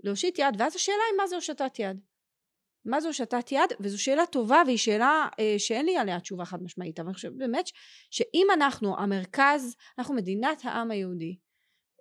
להושיט 0.00 0.38
יד, 0.38 0.54
ואז 0.58 0.76
השאלה 0.76 0.96
היא 1.10 1.16
מה 1.16 1.26
זה 1.26 1.34
הושטת 1.34 1.78
יד. 1.78 2.00
מה 2.84 3.00
זה 3.00 3.08
הושטת 3.08 3.52
יד? 3.52 3.72
וזו 3.80 4.02
שאלה 4.02 4.26
טובה 4.26 4.62
והיא 4.66 4.78
שאלה 4.78 5.28
אה, 5.40 5.54
שאין 5.58 5.86
לי 5.86 5.96
עליה 5.96 6.20
תשובה 6.20 6.44
חד 6.44 6.62
משמעית, 6.62 7.00
אבל 7.00 7.08
אני 7.08 7.14
חושבת 7.14 7.32
באמת 7.32 7.66
ש- 7.66 7.72
שאם 8.10 8.46
אנחנו 8.54 8.98
המרכז, 8.98 9.76
אנחנו 9.98 10.14
מדינת 10.14 10.60
העם 10.64 10.90
היהודי, 10.90 11.36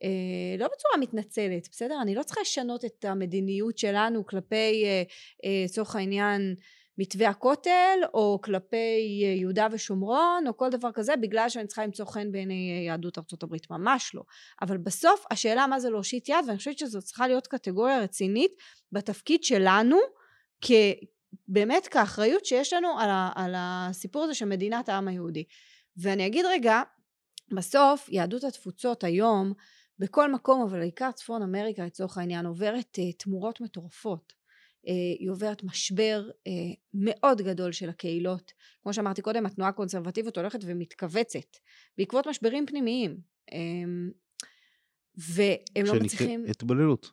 אה, 0.03 0.57
לא 0.57 0.67
בצורה 0.67 0.97
מתנצלת, 0.99 1.67
בסדר? 1.71 2.01
אני 2.01 2.15
לא 2.15 2.23
צריכה 2.23 2.41
לשנות 2.41 2.86
את 2.86 3.05
המדיניות 3.05 3.77
שלנו 3.77 4.25
כלפי, 4.25 4.86
אה, 4.86 5.03
אה, 5.45 5.63
לצורך 5.65 5.95
העניין, 5.95 6.55
מתווה 6.97 7.29
הכותל, 7.29 7.99
או 8.13 8.39
כלפי 8.43 9.23
אה, 9.25 9.33
יהודה 9.39 9.67
ושומרון, 9.71 10.47
או 10.47 10.57
כל 10.57 10.69
דבר 10.69 10.91
כזה, 10.93 11.15
בגלל 11.15 11.49
שאני 11.49 11.67
צריכה 11.67 11.83
למצוא 11.83 12.05
חן 12.05 12.31
בעיני 12.31 12.71
אה, 12.71 12.86
יהדות 12.86 13.17
ארצות 13.17 13.43
הברית, 13.43 13.71
ממש 13.71 14.12
לא. 14.15 14.21
אבל 14.62 14.77
בסוף 14.77 15.25
השאלה 15.31 15.67
מה 15.67 15.79
זה 15.79 15.89
להושיט 15.89 16.29
יד, 16.29 16.36
ואני 16.47 16.57
חושבת 16.57 16.77
שזו 16.77 17.01
צריכה 17.01 17.27
להיות 17.27 17.47
קטגוריה 17.47 17.99
רצינית 17.99 18.51
בתפקיד 18.91 19.43
שלנו, 19.43 19.97
כ... 20.62 20.71
באמת 21.47 21.88
כאחריות 21.88 22.45
שיש 22.45 22.73
לנו 22.73 22.99
על, 22.99 23.10
ה, 23.10 23.31
על 23.36 23.53
הסיפור 23.57 24.23
הזה 24.23 24.33
של 24.33 24.45
מדינת 24.45 24.89
העם 24.89 25.07
היהודי. 25.07 25.43
ואני 25.97 26.27
אגיד 26.27 26.45
רגע, 26.45 26.81
בסוף 27.55 28.10
יהדות 28.10 28.43
התפוצות 28.43 29.03
היום 29.03 29.53
בכל 29.99 30.31
מקום 30.31 30.62
אבל 30.62 30.79
בעיקר 30.79 31.12
צפון 31.12 31.41
אמריקה 31.41 31.86
לצורך 31.86 32.17
העניין 32.17 32.45
עוברת 32.45 32.97
uh, 32.99 33.17
תמורות 33.23 33.62
מטורפות 33.62 34.33
היא 35.19 35.32
עוברת 35.32 35.63
משבר 35.63 36.30
uh, 36.30 36.41
מאוד 36.93 37.41
גדול 37.41 37.71
של 37.71 37.89
הקהילות 37.89 38.52
כמו 38.84 38.93
שאמרתי 38.93 39.21
קודם 39.21 39.45
התנועה 39.45 39.69
הקונסרבטיבית 39.69 40.38
הולכת 40.38 40.60
ומתכווצת 40.65 41.58
בעקבות 41.97 42.28
משברים 42.28 42.65
פנימיים 42.65 43.17
um, 43.52 43.54
והם 45.17 45.86
לא 45.86 45.93
מצליחים 45.93 46.45
התבוללות. 46.50 47.12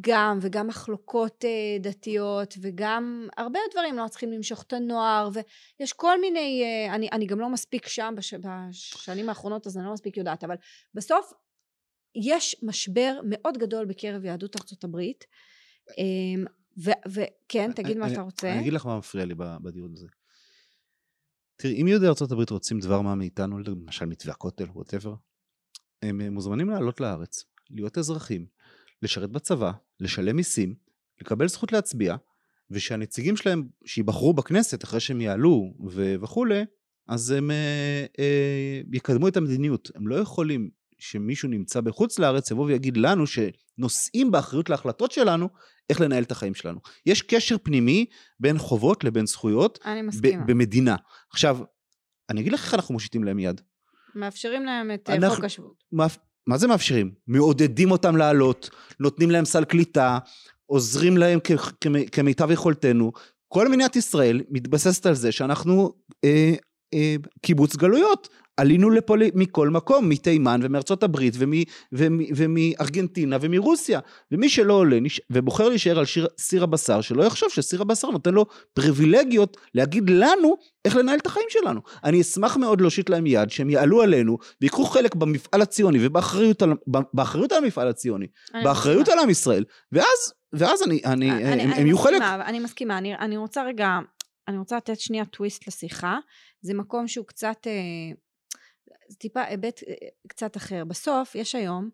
גם 0.00 0.38
וגם 0.42 0.66
מחלוקות 0.66 1.44
uh, 1.44 1.82
דתיות 1.82 2.54
וגם 2.60 3.28
הרבה 3.36 3.58
דברים 3.72 3.96
לא 3.96 4.08
צריכים 4.08 4.32
למשוך 4.32 4.62
את 4.62 4.72
הנוער 4.72 5.28
ויש 5.32 5.92
כל 5.92 6.20
מיני 6.20 6.64
אני, 6.90 7.08
אני 7.12 7.26
גם 7.26 7.40
לא 7.40 7.48
מספיק 7.48 7.86
שם 7.86 8.14
בש, 8.16 8.34
בשנים 8.34 9.28
האחרונות 9.28 9.66
אז 9.66 9.76
אני 9.76 9.86
לא 9.86 9.92
מספיק 9.92 10.16
יודעת 10.16 10.44
אבל 10.44 10.56
בסוף 10.94 11.32
יש 12.16 12.56
משבר 12.62 13.20
מאוד 13.24 13.58
גדול 13.58 13.84
בקרב 13.84 14.24
יהדות 14.24 14.56
ארצות 14.56 14.84
הברית. 14.84 15.24
אמ, 15.98 16.44
וכן, 17.06 17.72
תגיד 17.72 17.96
מה 17.96 18.12
אתה 18.12 18.20
רוצה. 18.20 18.52
אני 18.52 18.60
אגיד 18.60 18.72
לך 18.72 18.86
מה 18.86 18.98
מפריע 18.98 19.24
לי 19.24 19.34
בדיון 19.36 19.92
הזה. 19.92 20.06
תראי, 21.56 21.82
אם 21.82 21.88
יהודי 21.88 22.06
הברית 22.30 22.50
רוצים 22.50 22.80
דבר 22.80 23.00
מה 23.00 23.14
מאיתנו, 23.14 23.58
למשל 23.58 24.06
מתווה 24.06 24.32
הכותל, 24.32 24.64
ווטאבר, 24.74 25.14
הם 26.02 26.32
מוזמנים 26.34 26.70
לעלות 26.70 27.00
לארץ, 27.00 27.44
להיות 27.70 27.98
אזרחים, 27.98 28.46
לשרת 29.02 29.30
בצבא, 29.30 29.72
לשלם 30.00 30.36
מיסים, 30.36 30.74
לקבל 31.20 31.48
זכות 31.48 31.72
להצביע, 31.72 32.16
ושהנציגים 32.70 33.36
שלהם 33.36 33.68
שיבחרו 33.84 34.34
בכנסת 34.34 34.84
אחרי 34.84 35.00
שהם 35.00 35.20
יעלו 35.20 35.74
וכולי, 36.20 36.64
אז 37.08 37.30
הם 37.30 37.50
אה, 37.50 38.06
אה, 38.18 38.80
יקדמו 38.92 39.28
את 39.28 39.36
המדיניות. 39.36 39.90
הם 39.94 40.08
לא 40.08 40.16
יכולים 40.16 40.70
שמישהו 40.98 41.48
נמצא 41.48 41.80
בחוץ 41.80 42.18
לארץ 42.18 42.50
יבוא 42.50 42.64
ויגיד 42.66 42.96
לנו 42.96 43.24
שנושאים 43.26 44.30
באחריות 44.30 44.70
להחלטות 44.70 45.12
שלנו 45.12 45.48
איך 45.90 46.00
לנהל 46.00 46.22
את 46.22 46.30
החיים 46.30 46.54
שלנו. 46.54 46.80
יש 47.06 47.22
קשר 47.22 47.56
פנימי 47.62 48.06
בין 48.40 48.58
חובות 48.58 49.04
לבין 49.04 49.26
זכויות 49.26 49.78
במדינה. 50.46 50.96
עכשיו, 51.32 51.58
אני 52.30 52.40
אגיד 52.40 52.52
לך 52.52 52.64
איך 52.64 52.74
אנחנו 52.74 52.92
מושיטים 52.94 53.24
להם 53.24 53.38
יד. 53.38 53.60
מאפשרים 54.14 54.64
להם 54.64 54.90
את 54.94 55.10
אה, 55.10 55.14
אנחנו, 55.14 55.36
חוק 55.36 55.44
השבות. 55.44 55.84
מאפ... 55.92 56.18
מה 56.46 56.58
זה 56.58 56.66
מאפשרים? 56.66 57.10
מעודדים 57.26 57.90
אותם 57.90 58.16
לעלות, 58.16 58.70
נותנים 59.00 59.30
להם 59.30 59.44
סל 59.44 59.64
קליטה, 59.64 60.18
עוזרים 60.66 61.16
להם 61.16 61.38
כ- 61.44 61.72
כ- 61.80 62.10
כמיטב 62.12 62.50
יכולתנו. 62.50 63.12
כל 63.48 63.68
מדינת 63.68 63.96
ישראל 63.96 64.42
מתבססת 64.50 65.06
על 65.06 65.14
זה 65.14 65.32
שאנחנו 65.32 65.92
אה, 66.24 66.54
אה, 66.94 67.16
קיבוץ 67.42 67.76
גלויות. 67.76 68.28
עלינו 68.56 68.90
לפה 68.90 69.14
מכל 69.34 69.70
מקום, 69.70 70.08
מתימן 70.08 70.60
ומארצות 70.62 71.02
הברית 71.02 71.34
ומ, 71.38 71.52
ומ, 71.92 72.20
ומארגנטינה 72.36 73.36
ומרוסיה. 73.40 74.00
ומי 74.32 74.48
שלא 74.48 74.74
עולה 74.74 75.00
נש... 75.00 75.20
ובוחר 75.30 75.68
להישאר 75.68 75.98
על 75.98 76.04
שיר, 76.04 76.26
סיר 76.38 76.62
הבשר, 76.64 77.00
שלא 77.00 77.22
יחשוב 77.22 77.48
שסיר 77.48 77.82
הבשר 77.82 78.10
נותן 78.10 78.34
לו 78.34 78.46
פריבילגיות 78.74 79.56
להגיד 79.74 80.10
לנו 80.10 80.56
איך 80.84 80.96
לנהל 80.96 81.18
את 81.18 81.26
החיים 81.26 81.46
שלנו. 81.48 81.80
אני 82.04 82.20
אשמח 82.20 82.56
מאוד 82.56 82.80
להושיט 82.80 83.08
להם 83.08 83.26
יד, 83.26 83.50
שהם 83.50 83.70
יעלו 83.70 84.02
עלינו 84.02 84.38
ויקחו 84.60 84.84
חלק 84.84 85.14
במפעל 85.14 85.62
הציוני 85.62 86.06
ובאחריות 86.06 86.62
על, 86.62 86.72
באחריות 87.14 87.52
על 87.52 87.64
המפעל 87.64 87.88
הציוני, 87.88 88.26
באחריות 88.64 89.08
על 89.08 89.18
עם 89.18 89.30
ישראל, 89.30 89.64
ואז, 89.92 90.32
ואז 90.52 90.82
אני, 90.82 91.00
אני, 91.04 91.30
אני, 91.30 91.44
הם, 91.44 91.60
אני 91.60 91.72
הם 91.80 91.86
יהיו 91.86 91.98
חלק... 91.98 92.22
אני 92.22 92.60
מסכימה, 92.60 92.98
אני, 92.98 93.14
אני 93.14 93.36
רוצה 93.36 93.64
רגע, 93.64 93.98
אני 94.48 94.58
רוצה 94.58 94.76
לתת 94.76 95.00
שנייה 95.00 95.24
טוויסט 95.24 95.68
לשיחה. 95.68 96.18
זה 96.62 96.74
מקום 96.74 97.08
שהוא 97.08 97.26
קצת, 97.26 97.66
אה, 97.66 97.72
זה 99.08 99.16
טיפה 99.16 99.42
היבט 99.42 99.82
אה, 99.82 99.94
קצת 100.28 100.56
אחר. 100.56 100.84
בסוף 100.84 101.34
יש 101.34 101.54
היום 101.54 101.90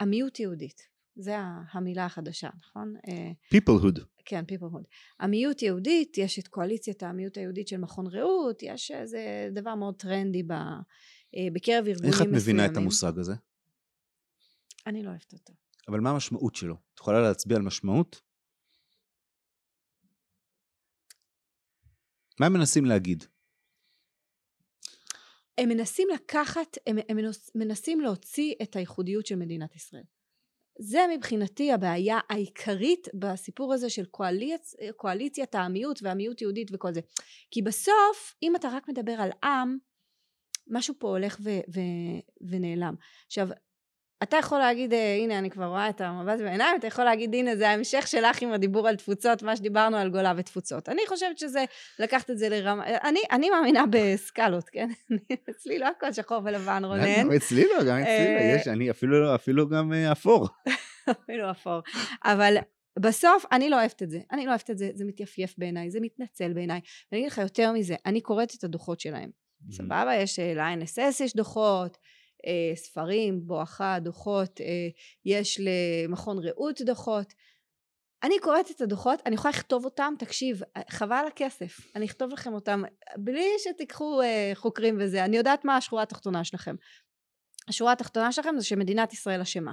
עמיות 0.00 0.40
יהודית. 0.40 0.92
זה 1.16 1.36
המילה 1.72 2.04
החדשה, 2.04 2.48
נכון? 2.58 2.94
אה, 3.08 3.30
peoplehood. 3.54 4.00
כן, 4.24 4.44
peoplehood. 4.52 4.84
עמיות 5.20 5.62
יהודית, 5.62 6.18
יש 6.18 6.38
את 6.38 6.48
קואליציית 6.48 7.02
העמיות 7.02 7.36
היהודית 7.36 7.68
של 7.68 7.76
מכון 7.76 8.06
רעות, 8.06 8.62
יש 8.62 8.90
איזה 8.90 9.48
דבר 9.52 9.74
מאוד 9.74 9.94
טרנדי 9.94 10.42
ב, 10.42 10.52
בקרב 11.52 11.86
ארגונים 11.86 12.10
מסוימים. 12.10 12.34
איך 12.34 12.42
את 12.42 12.42
מבינה 12.42 12.66
את 12.66 12.76
המושג 12.76 13.18
הזה? 13.18 13.32
אני 14.86 15.02
לא 15.02 15.08
אוהבת 15.10 15.32
אותו. 15.32 15.52
אבל 15.88 16.00
מה 16.00 16.10
המשמעות 16.10 16.54
שלו? 16.54 16.74
את 16.94 16.98
יכולה 16.98 17.20
להצביע 17.20 17.56
על 17.56 17.62
משמעות? 17.62 18.22
מה 22.40 22.46
הם 22.46 22.52
מנסים 22.52 22.84
להגיד? 22.84 23.24
הם 25.58 25.68
מנסים 25.68 26.08
לקחת, 26.14 26.78
הם, 26.86 26.98
הם 27.08 27.18
מנסים 27.54 28.00
להוציא 28.00 28.54
את 28.62 28.76
הייחודיות 28.76 29.26
של 29.26 29.36
מדינת 29.36 29.76
ישראל. 29.76 30.02
זה 30.78 31.00
מבחינתי 31.16 31.72
הבעיה 31.72 32.18
העיקרית 32.30 33.08
בסיפור 33.14 33.74
הזה 33.74 33.90
של 33.90 34.04
קואליצ, 34.04 34.74
קואליציית 34.96 35.54
העמיות 35.54 36.02
והעמיות 36.02 36.40
יהודית 36.42 36.68
וכל 36.72 36.92
זה. 36.92 37.00
כי 37.50 37.62
בסוף, 37.62 38.34
אם 38.42 38.56
אתה 38.56 38.68
רק 38.68 38.88
מדבר 38.88 39.12
על 39.12 39.30
עם, 39.44 39.78
משהו 40.66 40.94
פה 40.98 41.08
הולך 41.08 41.38
ו, 41.44 41.50
ו, 41.74 41.80
ונעלם. 42.50 42.94
עכשיו, 43.26 43.48
אתה 44.22 44.36
יכול 44.36 44.58
להגיד, 44.58 44.92
אה, 44.92 45.16
הנה 45.22 45.38
אני 45.38 45.50
כבר 45.50 45.64
רואה 45.64 45.88
את 45.88 46.00
המבט 46.00 46.38
בעיניים, 46.38 46.76
אתה 46.78 46.86
יכול 46.86 47.04
להגיד, 47.04 47.34
הנה 47.34 47.56
זה 47.56 47.68
ההמשך 47.68 48.06
שלך 48.06 48.42
עם 48.42 48.52
הדיבור 48.52 48.88
על 48.88 48.96
תפוצות, 48.96 49.42
מה 49.42 49.56
שדיברנו 49.56 49.96
על 49.96 50.10
גולה 50.10 50.32
ותפוצות. 50.36 50.88
אני 50.88 51.02
חושבת 51.08 51.38
שזה, 51.38 51.64
לקחת 51.98 52.30
את 52.30 52.38
זה 52.38 52.48
לרמה, 52.48 52.84
אני, 52.86 53.20
אני 53.30 53.50
מאמינה 53.50 53.84
בסקלות, 53.90 54.68
כן? 54.68 54.88
אצלי 55.50 55.78
לא 55.78 55.88
הכל 55.88 56.12
שחור 56.12 56.40
ולבן, 56.44 56.84
רונן. 56.84 57.32
אצלי 57.36 57.64
לא, 57.64 57.84
גם 57.84 57.98
אצלי 57.98 58.34
לא, 58.34 58.40
אה, 58.40 58.56
יש, 58.60 58.68
אני 58.68 58.90
אפילו, 58.90 59.34
אפילו 59.34 59.68
גם 59.68 59.92
אה, 59.92 60.12
אפור. 60.12 60.48
אפילו 61.22 61.50
אפור. 61.50 61.80
אבל 62.24 62.56
בסוף 62.98 63.44
אני 63.52 63.70
לא 63.70 63.80
אוהבת 63.80 64.02
את 64.02 64.10
זה, 64.10 64.18
אני 64.32 64.44
לא 64.46 64.50
אוהבת 64.50 64.70
את 64.70 64.78
זה, 64.78 64.90
זה 64.94 65.04
מתייפייף 65.04 65.54
בעיניי, 65.58 65.90
זה 65.90 66.00
מתנצל 66.00 66.52
בעיניי. 66.52 66.80
ואני 67.12 67.20
אגיד 67.20 67.32
לך 67.32 67.38
יותר 67.38 67.72
מזה, 67.72 67.94
אני 68.06 68.20
קוראת 68.20 68.54
את 68.58 68.64
הדוחות 68.64 69.00
שלהם. 69.00 69.30
סבבה, 69.70 70.14
יש 70.14 70.38
ל-INSS 70.38 71.24
יש 71.24 71.36
דוחות, 71.36 71.98
ספרים, 72.74 73.46
בואכה, 73.46 73.98
דוחות, 74.00 74.60
אה, 74.60 74.88
יש 75.24 75.60
למכון 75.60 76.38
רעות 76.38 76.80
דוחות. 76.80 77.34
אני 78.22 78.38
קוראת 78.38 78.70
את 78.70 78.80
הדוחות, 78.80 79.22
אני 79.26 79.34
יכולה 79.34 79.52
לכתוב 79.54 79.84
אותם, 79.84 80.14
תקשיב, 80.18 80.60
חבל 80.90 81.24
הכסף, 81.28 81.80
אני 81.96 82.06
אכתוב 82.06 82.32
לכם 82.32 82.52
אותם 82.52 82.82
בלי 83.16 83.48
שתיקחו 83.58 84.22
אה, 84.22 84.50
חוקרים 84.54 84.98
וזה, 85.00 85.24
אני 85.24 85.36
יודעת 85.36 85.64
מה 85.64 85.76
השורה 85.76 86.02
התחתונה 86.02 86.44
שלכם. 86.44 86.74
השורה 87.68 87.92
התחתונה 87.92 88.32
שלכם 88.32 88.54
זה 88.58 88.64
שמדינת 88.64 89.12
ישראל 89.12 89.40
אשמה. 89.40 89.72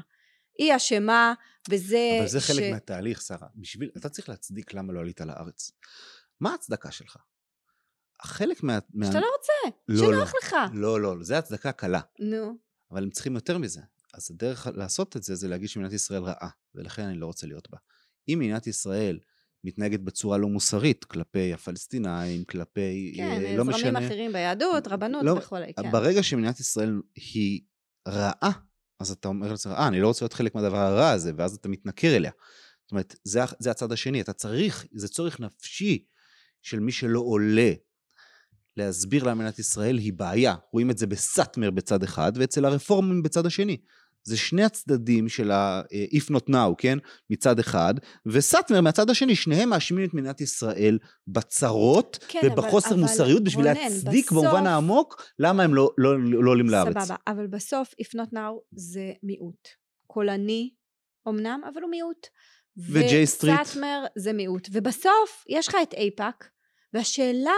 היא 0.58 0.76
אשמה 0.76 1.34
בזה 1.70 2.18
אבל 2.20 2.28
זה 2.28 2.42
ש... 2.42 2.52
חלק 2.52 2.64
מהתהליך, 2.72 3.22
שרה. 3.22 3.48
בשביל, 3.56 3.90
אתה 3.98 4.10
צריך 4.10 4.30
להצדיק 4.30 4.74
למה 4.74 4.94
לא 4.94 5.00
עלית 5.00 5.22
לארץ. 5.22 5.72
מה 6.40 6.52
ההצדקה 6.52 6.92
שלך? 6.92 7.18
חלק 8.24 8.64
מה... 8.64 8.80
שאתה 9.06 9.20
לא 9.20 9.28
רוצה, 9.38 9.78
לא, 9.88 10.00
שנוח 10.00 10.34
לא. 10.34 10.40
לך. 10.44 10.56
לא, 10.74 11.02
לא, 11.02 11.16
זה 11.22 11.38
הצדקה 11.38 11.72
קלה. 11.72 12.02
נו. 12.20 12.58
אבל 12.92 13.04
הם 13.04 13.10
צריכים 13.10 13.36
יותר 13.36 13.58
מזה. 13.58 13.82
אז 14.14 14.32
הדרך 14.32 14.68
לעשות 14.76 15.18
את 15.18 15.24
זה, 15.24 15.36
זה 15.36 15.48
להגיד 15.48 15.70
שמדינת 15.70 15.94
ישראל 15.94 16.24
רעה, 16.24 16.50
ולכן 16.76 17.04
אני 17.04 17.18
לא 17.18 17.26
רוצה 17.26 17.48
להיות 17.48 17.70
בה. 17.70 17.78
אם 18.28 18.40
מדינת 18.40 18.68
ישראל 18.68 19.20
מתנהגת 19.64 20.00
בצורה 20.00 20.38
לא 20.38 20.48
מוסרית 20.48 21.06
כלפי 21.06 21.54
הפלסטינאים, 21.54 22.44
כלפי... 22.44 23.14
כן, 23.18 23.24
אה, 23.24 23.58
לא 23.58 23.64
זרמים 23.64 23.70
משנה, 23.70 24.08
אחרים 24.08 24.34
ביהדות, 24.34 24.88
רבנות 24.88 25.24
לא, 25.26 25.32
וכולי, 25.32 25.74
כן. 25.74 25.92
ברגע 25.92 26.24
שמדינת 26.24 26.60
ישראל 26.60 27.02
היא 27.16 27.62
רעה, 28.08 28.52
אז 29.00 29.12
אתה 29.12 29.28
אומר 29.28 29.52
לעצמך, 29.52 29.74
אה, 29.74 29.88
אני 29.88 30.02
לא 30.02 30.08
רוצה 30.08 30.26
להיות 30.26 30.34
חלק 30.34 30.56
מהדבר 30.56 30.78
הרע 30.78 31.10
הזה, 31.10 31.32
ואז 31.38 31.56
אתה 31.56 31.70
מתנכר 31.70 32.16
אליה. 32.16 32.32
זאת 32.84 32.92
אומרת, 32.92 33.16
זה, 33.24 33.40
זה 33.60 33.72
הצד 33.72 33.92
השני, 33.92 34.22
אתה 34.22 34.34
צריך, 34.34 34.86
זה 34.92 35.08
צורך 35.08 35.40
נפשי 35.40 36.06
של 36.62 36.80
מי 36.80 36.92
שלא 36.92 37.20
עולה 37.20 37.74
להסביר 38.80 39.24
למדינת 39.24 39.60
ישראל 39.60 39.98
היא 39.98 40.14
בעיה. 40.14 40.56
רואים 40.74 40.92
את 40.92 40.98
זה 40.98 41.08
בסאטמר 41.08 41.72
בצד 41.72 42.04
אחד, 42.04 42.32
ואצל 42.36 42.66
הרפורמים 42.66 43.24
בצד 43.24 43.46
השני. 43.46 43.78
זה 44.24 44.38
שני 44.38 44.64
הצדדים 44.64 45.30
של 45.30 45.52
ה-if 45.52 46.32
not 46.32 46.50
now, 46.50 46.76
כן? 46.78 46.98
מצד 47.30 47.60
אחד, 47.60 47.94
וסאטמר 48.26 48.82
מהצד 48.82 49.10
השני, 49.10 49.36
שניהם 49.36 49.70
מאשימים 49.70 50.06
את 50.06 50.14
מדינת 50.14 50.42
ישראל 50.42 51.00
בצרות 51.28 52.26
כן, 52.28 52.40
ובחוסר 52.44 52.90
אבל, 52.90 53.00
מוסריות 53.00 53.44
בשביל 53.44 53.68
רונן, 53.68 53.80
להצדיק 53.82 54.32
בסוף... 54.32 54.44
במובן 54.44 54.68
העמוק 54.68 55.24
למה 55.40 55.64
הם 55.64 55.76
לא, 55.76 55.90
לא, 55.98 56.20
לא, 56.20 56.44
לא 56.44 56.52
עולים 56.52 56.70
לארץ. 56.70 56.98
סבבה, 56.98 57.16
אבל 57.28 57.48
בסוף 57.48 57.94
If 58.02 58.18
Not 58.18 58.34
Now 58.34 58.60
זה 58.72 59.12
מיעוט. 59.24 59.68
קולני 60.08 60.70
אמנם, 61.28 61.62
אבל 61.74 61.82
הוא 61.82 61.92
מיעוט. 61.92 62.28
וג'יי 62.78 63.26
סטריט. 63.26 63.60
וסאטמר 63.62 64.06
זה 64.18 64.34
מיעוט. 64.34 64.68
ובסוף 64.72 65.46
יש 65.50 65.68
לך 65.68 65.76
את 65.84 65.94
אייפאק, 65.94 66.50
והשאלה 66.94 67.54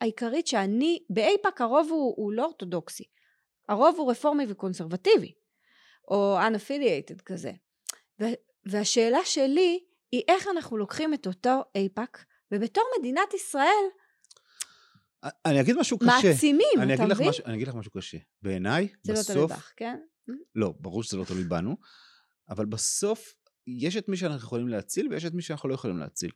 העיקרית 0.00 0.46
שאני, 0.46 0.98
באייפאק 1.10 1.60
הרוב 1.60 1.88
הוא, 1.90 2.14
הוא 2.16 2.32
לא 2.32 2.44
אורתודוקסי, 2.44 3.04
הרוב 3.68 3.96
הוא 3.98 4.10
רפורמי 4.10 4.44
וקונסרבטיבי, 4.48 5.32
או 6.08 6.38
unaffiliated 6.38 7.22
כזה. 7.24 7.52
והשאלה 8.66 9.18
שלי 9.24 9.84
היא 10.12 10.22
איך 10.28 10.48
אנחנו 10.48 10.76
לוקחים 10.76 11.14
את 11.14 11.26
אותו 11.26 11.64
איפא"ק, 11.74 12.24
ובתור 12.52 12.84
מדינת 12.98 13.34
ישראל, 13.34 13.84
אני 15.46 15.60
אגיד 15.60 15.76
משהו 15.76 15.98
קשה. 15.98 16.06
מעצימים, 16.06 16.94
אתה 16.94 17.06
מבין? 17.06 17.28
משהו, 17.28 17.44
אני 17.46 17.54
אגיד 17.56 17.68
לך 17.68 17.74
משהו 17.74 17.90
קשה. 17.90 18.18
בעיניי, 18.42 18.88
בסוף... 19.04 19.26
זה 19.26 19.34
לא 19.34 19.46
תלוי 19.46 19.56
בך, 19.56 19.72
כן? 19.76 19.98
לא, 20.54 20.74
ברור 20.80 21.02
שזה 21.02 21.16
לא 21.16 21.24
תלוי 21.24 21.44
בנו, 21.44 21.76
אבל 22.48 22.66
בסוף 22.66 23.34
יש 23.66 23.96
את 23.96 24.08
מי 24.08 24.16
שאנחנו 24.16 24.46
יכולים 24.46 24.68
להציל 24.68 25.08
ויש 25.08 25.24
את 25.24 25.32
מי 25.32 25.42
שאנחנו 25.42 25.68
לא 25.68 25.74
יכולים 25.74 25.98
להציל. 25.98 26.30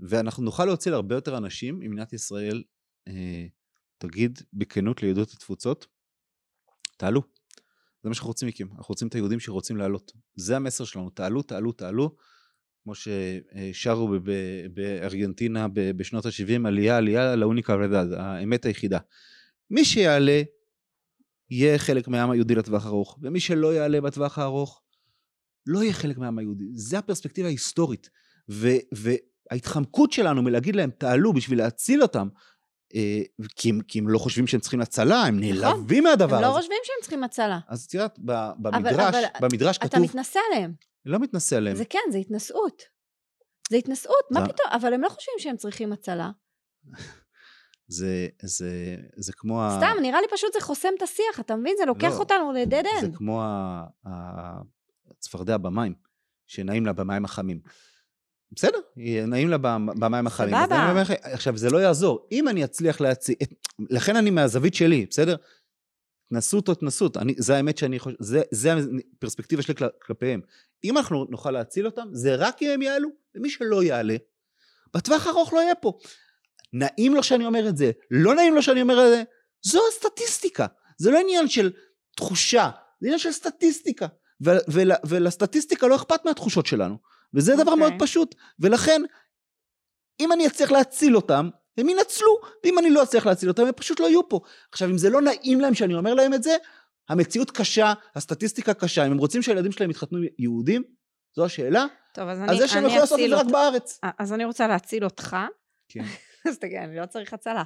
ואנחנו 0.00 0.42
נוכל 0.42 0.64
להוציא 0.64 0.90
להרבה 0.90 1.14
יותר 1.14 1.36
אנשים 1.36 1.82
אם 1.82 1.90
מדינת 1.90 2.12
ישראל 2.12 2.62
אה, 3.08 3.46
תגיד 3.98 4.38
בכנות 4.52 5.02
ליהודות 5.02 5.32
התפוצות, 5.32 5.86
תעלו. 6.96 7.22
זה 8.02 8.08
מה 8.08 8.14
שאנחנו 8.14 8.28
רוצים 8.28 8.48
מכם, 8.48 8.66
אנחנו 8.70 8.92
רוצים 8.92 9.08
את 9.08 9.14
היהודים 9.14 9.40
שרוצים 9.40 9.76
לעלות. 9.76 10.12
זה 10.36 10.56
המסר 10.56 10.84
שלנו, 10.84 11.10
תעלו, 11.10 11.42
תעלו, 11.42 11.72
תעלו. 11.72 12.16
כמו 12.84 12.92
ששרו 12.94 14.08
בארגנטינה 14.74 15.66
בשנות 15.72 16.26
ה-70, 16.26 16.66
עלייה, 16.66 16.96
עלייה 16.96 17.36
לאוניקה 17.36 17.74
רדד, 17.74 18.12
האמת 18.12 18.64
היחידה. 18.64 18.98
מי 19.70 19.84
שיעלה, 19.84 20.42
יהיה 21.50 21.78
חלק 21.78 22.08
מהעם 22.08 22.30
היהודי 22.30 22.54
לטווח 22.54 22.86
ארוך, 22.86 23.18
ומי 23.22 23.40
שלא 23.40 23.74
יעלה 23.74 24.00
בטווח 24.00 24.38
הארוך, 24.38 24.82
לא 25.66 25.82
יהיה 25.82 25.92
חלק 25.92 26.18
מהעם 26.18 26.38
היהודי. 26.38 26.64
זה 26.72 26.98
הפרספקטיבה 26.98 27.48
ההיסטורית. 27.48 28.10
ו- 28.50 29.16
וההתחמקות 29.50 30.12
שלנו 30.12 30.42
מלהגיד 30.42 30.76
להם, 30.76 30.90
תעלו 30.90 31.32
בשביל 31.32 31.58
להציל 31.58 32.02
אותם, 32.02 32.28
אה, 32.94 33.20
כי, 33.56 33.70
הם, 33.70 33.80
כי 33.88 33.98
הם 33.98 34.08
לא 34.08 34.18
חושבים 34.18 34.46
שהם 34.46 34.60
צריכים 34.60 34.80
הצלה, 34.80 35.22
הם 35.22 35.40
נכון. 35.40 35.54
נעלבים 35.60 36.04
מהדבר 36.04 36.36
הם 36.36 36.42
לא 36.42 36.46
הזה. 36.46 36.56
חושבים 36.58 36.78
שהם 36.84 36.96
צריכים 37.00 37.24
הצלה. 37.24 37.58
אז 37.68 37.84
את 37.84 37.94
יודעת, 37.94 38.18
במדרש, 38.58 39.14
אבל 39.14 39.22
במדרש 39.48 39.76
אתה 39.76 39.88
כתוב, 39.88 40.00
מתנשא 40.02 40.38
עליהם. 40.52 40.72
לא 41.06 41.18
מתנשא 41.18 41.56
עליהם. 41.56 41.76
זה 41.76 41.84
כן, 41.84 41.98
זה 42.12 42.18
התנשאות. 42.18 42.82
זה 43.70 43.76
התנשאות, 43.76 44.24
מה 44.30 44.40
זה- 44.40 44.46
פתאום? 44.52 44.68
אבל 44.72 44.94
הם 44.94 45.00
לא 45.02 45.08
חושבים 45.08 45.34
שהם 45.38 45.56
צריכים 45.56 45.92
הצלה. 45.92 46.30
זה, 47.88 48.28
זה, 48.42 48.70
זה 49.16 49.32
כמו 49.36 49.62
ה... 49.62 49.76
סתם, 49.78 49.96
נראה 50.02 50.20
לי 50.20 50.26
פשוט 50.30 50.52
זה 50.52 50.60
חוסם 50.60 50.88
את 50.98 51.02
השיח, 51.02 51.40
אתה 51.40 51.56
מבין? 51.56 51.74
זה 51.78 51.84
לוקח 51.84 52.10
לא. 52.12 52.18
אותנו 52.18 52.52
לדד 52.52 52.82
זה 53.00 53.06
אנד. 53.06 53.16
כמו 53.16 53.42
ה- 53.42 53.84
ה- 54.06 54.60
הצפרדע 55.10 55.56
במים, 55.56 55.94
שנעים 56.46 56.86
לה 56.86 56.92
במים 56.92 57.24
החמים. 57.24 57.60
בסדר, 58.56 58.78
נעים 59.26 59.48
לה 59.48 59.58
במ- 59.58 60.00
במים 60.00 60.26
החמים. 60.26 60.54
אז 60.54 60.64
סבבה. 60.66 61.02
עכשיו, 61.22 61.56
זה 61.56 61.70
לא 61.70 61.78
יעזור. 61.78 62.28
אם 62.32 62.48
אני 62.48 62.64
אצליח 62.64 63.00
להציג... 63.00 63.36
לכן 63.90 64.16
אני 64.16 64.30
מהזווית 64.30 64.74
שלי, 64.74 65.06
בסדר? 65.10 65.36
התנסות 66.26 66.68
או 66.68 66.72
התנסות. 66.72 67.16
אני- 67.16 67.34
זה 67.38 67.56
האמת 67.56 67.78
שאני 67.78 67.98
חושב... 67.98 68.16
זה, 68.20 68.42
זה 68.50 68.72
הפרספקטיבה 69.16 69.62
שלי 69.62 69.74
כל- 69.74 69.84
כלפיהם. 70.06 70.40
אם 70.84 70.96
אנחנו 70.98 71.26
נוכל 71.30 71.50
להציל 71.50 71.86
אותם, 71.86 72.08
זה 72.12 72.34
רק 72.34 72.62
אם 72.62 72.70
הם 72.70 72.82
יעלו, 72.82 73.08
ומי 73.34 73.50
שלא 73.50 73.82
יעלה, 73.82 74.16
בטווח 74.94 75.26
הארוך 75.26 75.52
לא 75.52 75.60
יהיה 75.60 75.74
פה. 75.74 75.98
נעים 76.72 77.14
לו 77.14 77.22
שאני 77.22 77.46
אומר 77.46 77.68
את 77.68 77.76
זה, 77.76 77.90
לא 78.10 78.34
נעים 78.34 78.54
לו 78.54 78.62
שאני 78.62 78.82
אומר 78.82 78.94
את 79.04 79.10
זה, 79.10 79.22
זו 79.62 79.80
הסטטיסטיקה. 79.92 80.66
זה 80.98 81.10
לא 81.10 81.18
עניין 81.18 81.48
של 81.48 81.72
תחושה, 82.16 82.70
זה 83.00 83.06
עניין 83.06 83.18
של 83.18 83.32
סטטיסטיקה. 83.32 84.06
ו- 84.46 84.50
ול- 84.72 84.92
ולסטטיסטיקה 85.06 85.86
לא 85.86 85.96
אכפת 85.96 86.24
מהתחושות 86.24 86.66
שלנו. 86.66 86.96
וזה 87.34 87.52
דבר 87.52 87.62
אוקיי. 87.72 87.76
מאוד 87.76 87.92
פשוט. 87.98 88.34
ולכן, 88.60 89.02
אם 90.20 90.32
אני 90.32 90.46
אצליח 90.46 90.70
להציל 90.72 91.16
אותם, 91.16 91.48
הם 91.78 91.88
ינצלו, 91.88 92.28
ואם 92.64 92.78
אני 92.78 92.90
לא 92.90 93.02
אצליח 93.02 93.26
להציל 93.26 93.48
אותם, 93.48 93.62
הם 93.66 93.72
פשוט 93.76 94.00
לא 94.00 94.06
יהיו 94.06 94.28
פה. 94.28 94.40
עכשיו, 94.72 94.90
אם 94.90 94.98
זה 94.98 95.10
לא 95.10 95.20
נעים 95.22 95.60
להם 95.60 95.74
שאני 95.74 95.94
אומר 95.94 96.14
להם 96.14 96.34
את 96.34 96.42
זה, 96.42 96.56
המציאות 97.08 97.50
קשה, 97.50 97.92
הסטטיסטיקה 98.14 98.74
קשה. 98.74 99.06
אם 99.06 99.12
הם 99.12 99.18
רוצים 99.18 99.42
שהילדים 99.42 99.72
שלהם 99.72 99.90
יתחתנו 99.90 100.18
יהודים, 100.38 100.82
זו 101.36 101.44
השאלה, 101.44 101.84
טוב, 102.14 102.28
אז 102.28 102.38
אז 102.38 102.48
אני 102.48 102.58
זה 102.58 102.68
שהם 102.68 102.78
יכולים 102.84 102.98
לעשות 103.00 103.20
את 103.20 103.28
זה 103.28 103.36
רק. 103.36 103.46
בארץ. 103.46 104.00
אז 104.18 104.32
אני 104.32 104.44
רוצה 104.44 104.66
להציל 104.68 105.04
אותך. 105.04 105.36
כן. 105.88 106.04
אז 106.48 106.58
תגיד, 106.58 106.78
אני 106.78 106.96
לא 106.96 107.06
צריך 107.06 107.32
הצלה. 107.32 107.62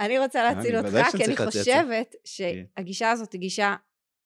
אני 0.00 0.18
רוצה 0.18 0.42
להציל 0.42 0.76
אני 0.76 0.88
ודאי 0.88 1.00
אותך, 1.02 1.16
כי 1.16 1.24
אני 1.24 1.34
להציל 1.34 1.46
חושבת 1.46 2.14
כן. 2.36 2.62
שהגישה 2.76 3.10
הזאת 3.10 3.32
היא 3.32 3.40
גישה 3.40 3.74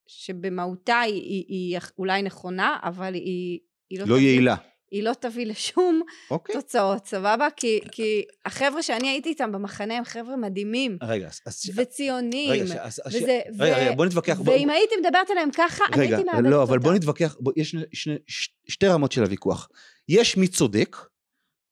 שבמהותה 0.06 1.00
היא- 1.00 1.14
היא 1.22 1.44
היא 1.48 1.78
אולי 1.98 2.22
נכונה, 2.22 2.76
אבל 2.82 3.14
היא 3.14 3.58
היא 3.90 4.00
לא 4.00 4.04
תביא- 4.04 4.16
יעילה. 4.16 4.54
היא 4.96 5.02
לא 5.02 5.12
תביא 5.20 5.46
לשום 5.46 6.02
אוקיי. 6.30 6.54
תוצאות, 6.54 7.06
סבבה? 7.06 7.48
כי, 7.56 7.80
כי 7.92 8.24
החבר'ה 8.44 8.82
שאני 8.82 9.08
הייתי 9.08 9.28
איתם 9.28 9.52
במחנה 9.52 9.96
הם 9.98 10.04
חבר'ה 10.04 10.36
מדהימים, 10.36 10.98
רגע, 11.02 11.28
אז-. 11.46 11.60
וציונים, 11.76 12.50
רגע, 12.50 12.82
אז- 12.84 13.00
וזה, 13.06 13.40
רגע, 13.58 13.78
רגע, 13.78 13.94
בוא 13.94 14.06
נתווכח. 14.06 14.38
בוא- 14.38 14.54
ואם 14.54 14.70
הייתי 14.70 14.94
מדברת 15.04 15.30
עליהם 15.30 15.50
ככה, 15.54 15.84
אני 15.92 16.02
רגע, 16.06 16.16
הייתי 16.16 16.30
מאבדת 16.30 16.50
לא, 16.50 16.56
אותם. 16.56 16.68
אבל 16.72 16.78
בוא 16.78 16.92
נתווכח, 16.92 17.36
בוא, 17.40 17.52
יש 17.56 17.70
שני, 17.70 17.82
שני, 17.92 18.14
ש, 18.26 18.48
שתי 18.68 18.86
רמות 18.86 19.12
של 19.12 19.22
הוויכוח. 19.22 19.68
יש 20.08 20.36
מי 20.36 20.48
צודק, 20.48 20.96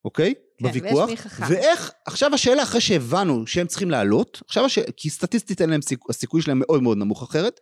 אוקיי? 0.05 0.33
כן, 0.57 0.65
ויש 0.65 0.77
בוויכוח. 0.77 1.09
מי 1.09 1.17
חכם. 1.17 1.43
ואיך, 1.49 1.91
עכשיו 2.05 2.33
השאלה, 2.33 2.63
אחרי 2.63 2.81
שהבנו 2.81 3.47
שהם 3.47 3.67
צריכים 3.67 3.91
לעלות, 3.91 4.41
עכשיו 4.45 4.65
השאלה, 4.65 4.87
כי 4.97 5.09
סטטיסטית 5.09 5.61
אין 5.61 5.69
להם 5.69 5.81
סיכוי, 5.81 6.07
הסיכוי 6.09 6.41
שלהם 6.41 6.59
מאוד 6.59 6.83
מאוד 6.83 6.97
נמוך 6.97 7.23
אחרת, 7.23 7.59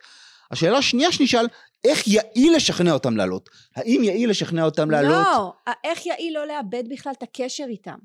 השאלה 0.50 0.78
השנייה 0.78 1.12
שנשאל, 1.12 1.46
איך 1.84 2.08
יעיל 2.08 2.56
לשכנע 2.56 2.92
אותם 2.92 3.16
לעלות? 3.16 3.50
האם 3.76 4.00
יעיל 4.04 4.30
לשכנע 4.30 4.64
אותם 4.64 4.90
לעלות? 4.90 5.12
לא, 5.12 5.52
איך 5.84 6.06
יעיל 6.06 6.34
לא 6.34 6.46
לאבד 6.46 6.84
בכלל 6.90 7.12
את 7.18 7.22
הקשר 7.22 7.64
איתם? 7.68 7.96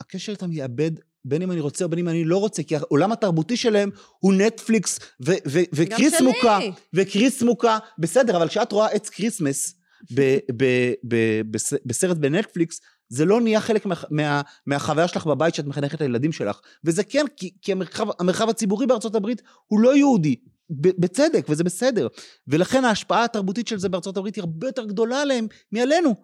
הקשר 0.00 0.32
איתם 0.32 0.52
יאבד 0.52 0.90
בין 1.24 1.42
אם 1.42 1.50
אני 1.52 1.60
רוצה 1.60 1.84
או 1.84 1.88
בין 1.88 1.98
אם 1.98 2.08
אני 2.08 2.24
לא 2.24 2.38
רוצה, 2.38 2.62
כי 2.62 2.76
העולם 2.76 3.12
התרבותי 3.12 3.56
שלהם 3.56 3.90
הוא 4.18 4.32
נטפליקס 4.34 4.98
ו- 5.26 5.32
ו- 5.48 5.60
וקריסמ... 5.74 6.20
וקה, 6.20 6.58
וקריסמוקה, 6.94 7.78
בסדר, 7.98 8.36
אבל 8.36 8.48
כשאת 8.48 8.72
רואה 8.72 8.88
עץ 8.88 9.08
Christmas 9.08 9.74
ב- 10.14 10.38
ב- 10.56 10.92
ב- 11.08 11.40
בס- 11.50 11.74
בסרט 11.86 12.16
בנטפליקס, 12.16 12.80
זה 13.08 13.24
לא 13.24 13.40
נהיה 13.40 13.60
חלק 13.60 13.86
מה, 13.86 13.94
מה, 14.10 14.40
מהחוויה 14.66 15.08
שלך 15.08 15.26
בבית 15.26 15.54
שאת 15.54 15.66
מחנכת 15.66 15.94
את 15.94 16.00
הילדים 16.00 16.32
שלך. 16.32 16.60
וזה 16.84 17.04
כן, 17.04 17.24
כי, 17.36 17.50
כי 17.62 17.72
המרחב, 17.72 18.06
המרחב 18.18 18.48
הציבורי 18.48 18.86
בארצות 18.86 19.14
הברית 19.14 19.42
הוא 19.66 19.80
לא 19.80 19.96
יהודי, 19.96 20.36
בצדק, 20.70 21.46
וזה 21.48 21.64
בסדר. 21.64 22.08
ולכן 22.48 22.84
ההשפעה 22.84 23.24
התרבותית 23.24 23.68
של 23.68 23.78
זה 23.78 23.88
בארצות 23.88 24.16
הברית 24.16 24.36
היא 24.36 24.42
הרבה 24.42 24.66
יותר 24.66 24.84
גדולה 24.84 25.22
עליהם 25.22 25.46
מעלינו. 25.72 26.14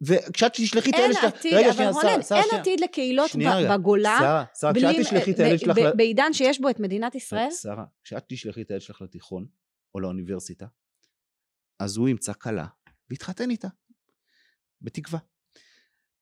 וכשאת 0.00 0.52
תשלחי 0.54 0.90
את 0.90 0.94
אין 0.94 1.02
הילד 1.02 1.14
שלך... 1.14 1.24
עתיד, 1.24 1.54
רגע, 1.54 1.66
אבל 1.66 1.74
שנייה, 1.74 1.90
רונן, 1.90 2.20
אין. 2.30 2.60
עתיד 2.60 2.80
לקהילות. 2.80 3.30
בגולה, 3.70 4.16
שרה, 4.18 4.44
שרה, 4.60 4.72
כשאת 4.74 4.96
תשלחי 5.00 5.30
את 5.30 5.40
הילד 5.40 5.58
שלך... 5.58 5.76
בעידן 5.96 6.32
שיש 6.32 6.60
בו 6.60 6.70
את 6.70 6.80
מדינת 6.80 7.14
ישראל, 7.14 7.50
שרה, 7.50 7.84
כשאת 8.04 8.24
תשלחי 8.28 8.62
את 8.62 8.70
הילד 8.70 8.82
שלך 8.82 9.02
לתיכון, 9.02 9.46
או 9.94 10.00
לאוניברסיטה, 10.00 10.66
אז 11.78 11.96
הוא 11.96 12.08
ימצא 12.08 12.32
כלה, 12.32 12.66
ויתחתן 13.10 13.50
איתה. 13.50 13.68
בתקווה. 14.82 15.18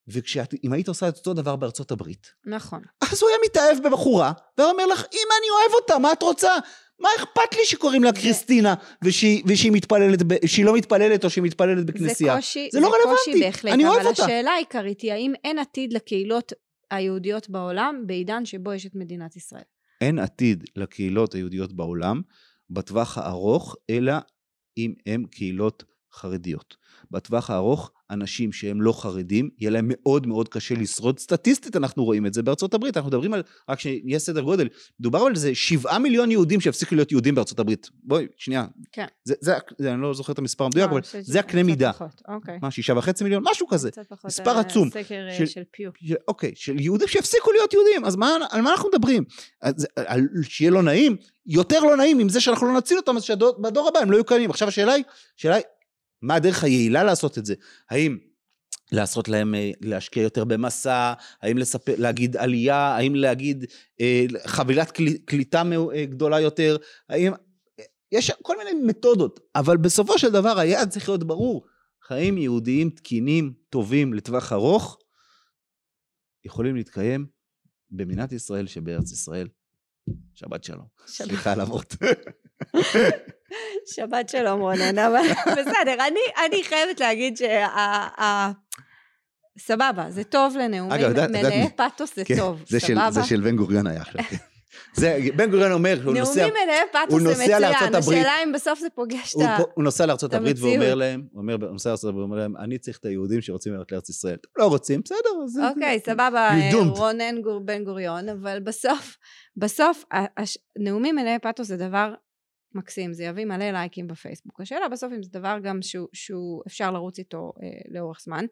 ואם 0.06 0.72
היית 0.72 0.88
עושה 0.88 1.08
את 1.08 1.16
אותו 1.16 1.34
דבר 1.34 1.56
בארצות 1.56 1.90
הברית, 1.90 2.32
נכון. 2.46 2.82
אז 3.00 3.22
הוא 3.22 3.28
היה 3.30 3.38
מתאהב 3.44 3.88
בבחורה, 3.88 4.32
והיה 4.58 4.70
אומר 4.70 4.86
לך, 4.86 4.98
אמא, 5.00 5.34
אני 5.40 5.50
אוהב 5.50 5.74
אותה, 5.82 5.98
מה 5.98 6.12
את 6.12 6.22
רוצה? 6.22 6.52
מה 7.00 7.08
אכפת 7.18 7.54
לי 7.58 7.64
שקוראים 7.64 8.04
לה 8.04 8.10
זה- 8.14 8.20
קריסטינה, 8.20 8.74
ושהיא, 9.04 9.42
ושהיא 9.46 9.72
מתפללת, 9.72 10.22
ב- 10.22 10.46
שהיא 10.46 10.64
לא 10.64 10.74
מתפללת 10.74 11.24
או 11.24 11.30
שהיא 11.30 11.44
מתפללת 11.44 11.86
בכנסייה? 11.86 12.34
זה 12.34 12.40
קושי, 12.40 12.68
זה 12.72 12.80
לא 12.80 12.86
קושי 12.86 12.98
רלוונטי, 13.30 13.40
בהחלט, 13.44 13.72
אני 13.72 13.84
אוהב 13.86 13.98
אבל 14.00 14.06
אותה. 14.08 14.24
השאלה 14.24 14.50
העיקרית 14.50 15.00
היא 15.00 15.12
האם 15.12 15.32
אין 15.44 15.58
עתיד 15.58 15.92
לקהילות 15.92 16.52
היהודיות 16.90 17.50
בעולם 17.50 18.02
בעידן 18.06 18.44
שבו 18.44 18.72
יש 18.72 18.86
את 18.86 18.94
מדינת 18.94 19.36
ישראל. 19.36 19.62
אין 20.00 20.18
עתיד 20.18 20.64
לקהילות 20.76 21.34
היהודיות 21.34 21.72
בעולם 21.72 22.22
בטווח 22.70 23.18
הארוך, 23.18 23.76
אלא 23.90 24.12
אם 24.78 24.92
הם 25.06 25.24
קהילות 25.30 25.84
חרדיות. 26.14 26.76
בטווח 27.10 27.50
הארוך, 27.50 27.90
אנשים 28.10 28.52
שהם 28.52 28.82
לא 28.82 28.92
חרדים, 28.92 29.50
יהיה 29.58 29.70
להם 29.70 29.86
מאוד 29.88 30.26
מאוד 30.26 30.48
קשה 30.48 30.74
לשרוד. 30.74 31.18
סטטיסטית 31.18 31.76
אנחנו 31.76 32.04
רואים 32.04 32.26
את 32.26 32.34
זה 32.34 32.42
בארצות 32.42 32.74
הברית, 32.74 32.96
אנחנו 32.96 33.08
מדברים 33.08 33.34
על, 33.34 33.42
רק 33.68 33.80
שיהיה 33.80 34.18
סדר 34.18 34.40
גודל, 34.40 34.68
מדובר 35.00 35.18
על 35.18 35.36
זה 35.36 35.54
שבעה 35.54 35.98
מיליון 35.98 36.30
יהודים 36.30 36.60
שהפסיקו 36.60 36.94
להיות 36.94 37.12
יהודים 37.12 37.34
בארצות 37.34 37.58
הברית. 37.58 37.90
בואי, 38.04 38.26
שנייה. 38.36 38.66
כן. 38.92 39.06
זה, 39.24 39.34
זה, 39.40 39.54
זה 39.78 39.92
אני 39.92 40.02
לא 40.02 40.14
זוכר 40.14 40.32
את 40.32 40.38
המספר 40.38 40.64
המדויק, 40.64 40.86
אה, 40.86 40.90
אבל 40.92 41.02
חושבת 41.02 41.24
זה 41.24 41.40
הקנה 41.40 41.62
מידה. 41.62 41.92
פחות, 41.92 42.22
אוקיי. 42.28 42.58
מה, 42.62 42.70
שישה 42.70 42.92
וחצי 42.96 43.24
מיליון? 43.24 43.42
משהו 43.50 43.66
כזה. 43.66 43.90
מספר 44.24 44.50
אה, 44.54 44.60
עצום. 44.60 44.90
סקר 44.90 45.26
אה, 45.30 45.36
של- 45.38 45.46
של 45.46 45.62
פיו. 45.72 45.90
של- 46.04 46.14
אוקיי, 46.28 46.52
של 46.54 46.80
יהודים 46.80 47.08
שהפסיקו 47.08 47.52
להיות 47.52 47.72
יהודים, 47.72 48.04
אז 48.04 48.16
מה, 48.16 48.30
על 48.50 48.60
מה 48.60 48.70
אנחנו 48.72 48.88
מדברים? 48.94 49.24
אז, 49.62 49.86
על, 49.96 50.20
שיהיה 50.42 50.70
לא 50.70 50.82
נעים? 50.82 51.16
יותר 51.46 51.80
לא 51.80 51.96
נעים 51.96 52.18
עם 52.18 52.28
זה 52.28 52.40
שאנחנו 52.40 52.66
לא 52.66 52.72
נציל 52.78 52.96
אותם, 52.96 53.16
אז 53.16 53.22
שבדור 53.22 53.88
הבא 53.88 53.98
הם 54.00 54.10
לא 54.10 54.16
יהיו 54.16 54.24
קיימים. 54.24 54.50
עכשיו 54.50 54.68
השאלה 54.68 54.92
היא, 54.92 55.04
השאלה 55.38 55.54
היא, 55.54 55.64
מה 56.24 56.34
הדרך 56.34 56.64
היעילה 56.64 57.04
לעשות 57.04 57.38
את 57.38 57.46
זה? 57.46 57.54
האם 57.90 58.18
לעשות 58.92 59.28
להם, 59.28 59.54
אה, 59.54 59.70
להשקיע 59.80 60.22
יותר 60.22 60.44
במסע, 60.44 61.12
האם 61.42 61.58
לספר, 61.58 61.94
להגיד 61.98 62.36
עלייה, 62.36 62.96
האם 62.96 63.14
להגיד 63.14 63.64
אה, 64.00 64.24
חבילת 64.46 64.90
קלי, 64.90 65.18
קליטה 65.18 65.62
אה, 65.94 66.04
גדולה 66.04 66.40
יותר, 66.40 66.76
האם... 67.08 67.32
יש 68.12 68.30
כל 68.42 68.56
מיני 68.58 68.70
מתודות, 68.86 69.40
אבל 69.54 69.76
בסופו 69.76 70.18
של 70.18 70.30
דבר 70.30 70.58
היעד 70.58 70.90
צריך 70.90 71.08
להיות 71.08 71.24
ברור. 71.24 71.66
חיים 72.02 72.38
יהודיים 72.38 72.90
תקינים, 72.90 73.52
טובים, 73.70 74.14
לטווח 74.14 74.52
ארוך, 74.52 74.98
יכולים 76.44 76.76
להתקיים 76.76 77.26
במדינת 77.90 78.32
ישראל 78.32 78.66
שבארץ 78.66 79.12
ישראל. 79.12 79.48
שבת 80.34 80.64
שלום. 80.64 80.86
סליחה 81.06 81.52
על 81.52 81.60
אבות. 81.60 81.94
שבת 83.94 84.28
שלום 84.28 84.60
רונן, 84.60 84.98
אבל 84.98 85.22
בסדר, 85.58 86.06
אני, 86.08 86.20
אני 86.46 86.64
חייבת 86.64 87.00
להגיד 87.00 87.36
שה... 87.36 88.52
סבבה, 89.58 90.10
זה 90.10 90.24
טוב 90.24 90.56
לנאומים 90.56 91.00
מלאי 91.30 91.68
פתוס, 91.76 92.16
זה 92.16 92.24
כן, 92.24 92.36
טוב, 92.36 92.62
סבבה? 92.66 93.10
זה 93.10 93.24
של 93.24 93.40
בן 93.40 93.56
גוריון 93.56 93.86
היה 93.86 94.00
עכשיו. 94.00 94.20
זה, 94.94 95.18
בן 95.36 95.50
גוריון 95.50 95.72
אומר, 95.72 95.98
הוא 96.04 96.14
נוסע, 96.14 96.40
נאומים 96.40 96.54
מלאי 96.64 96.80
הוא 97.08 97.20
פתוס 97.20 97.22
זה 97.36 97.44
מצוין. 97.44 97.94
השאלה 97.94 98.32
אם 98.44 98.52
בסוף 98.52 98.78
זה 98.80 98.86
פוגש 98.94 99.30
את 99.30 99.34
הוא, 99.34 99.44
ה... 99.44 99.56
פה- 99.58 99.64
הוא 99.74 99.84
נוסע 99.84 100.06
לארצות 100.06 100.34
הברית 100.34 100.56
ואומר 100.58 100.74
המציאות. 100.74 100.98
להם, 100.98 101.22
הוא 101.32 101.40
אומר, 101.40 101.54
הוא 101.60 101.72
נוסע 101.72 101.88
לארצות 101.88 102.08
הברית 102.08 102.20
ואומר 102.20 102.36
להם, 102.36 102.56
אני 102.56 102.78
צריך 102.78 102.98
את 102.98 103.04
היהודים 103.04 103.40
שרוצים 103.40 103.74
ללכת 103.74 103.92
לארץ 103.92 104.08
ישראל. 104.08 104.36
לא 104.58 104.66
רוצים, 104.66 105.00
בסדר. 105.04 105.68
אוקיי, 105.70 106.00
סבבה, 106.06 106.48
אה. 106.50 106.70
רונן 106.96 107.34
בן 107.64 107.84
גוריון, 107.84 108.28
אבל 108.28 108.60
בסוף, 108.60 109.16
בסוף, 109.56 110.04
נאומים 110.78 111.16
מלאי 111.16 111.38
פתוס 111.42 111.68
זה 111.68 111.76
דבר 111.76 112.14
מקסים, 112.74 113.12
זה 113.12 113.24
יביא 113.24 113.44
מלא 113.44 113.70
לייקים 113.70 114.06
בפייסבוק. 114.06 114.60
השאלה 114.60 114.88
בסוף 114.88 115.12
אם 115.12 115.22
זה 115.22 115.30
דבר 115.32 115.56
גם 115.62 115.82
שהוא, 115.82 116.08
שהוא 116.12 116.62
אפשר 116.66 116.90
לרוץ 116.90 117.18
איתו 117.18 117.52
אה, 117.62 117.68
לאורך 117.88 118.20
זמן. 118.20 118.44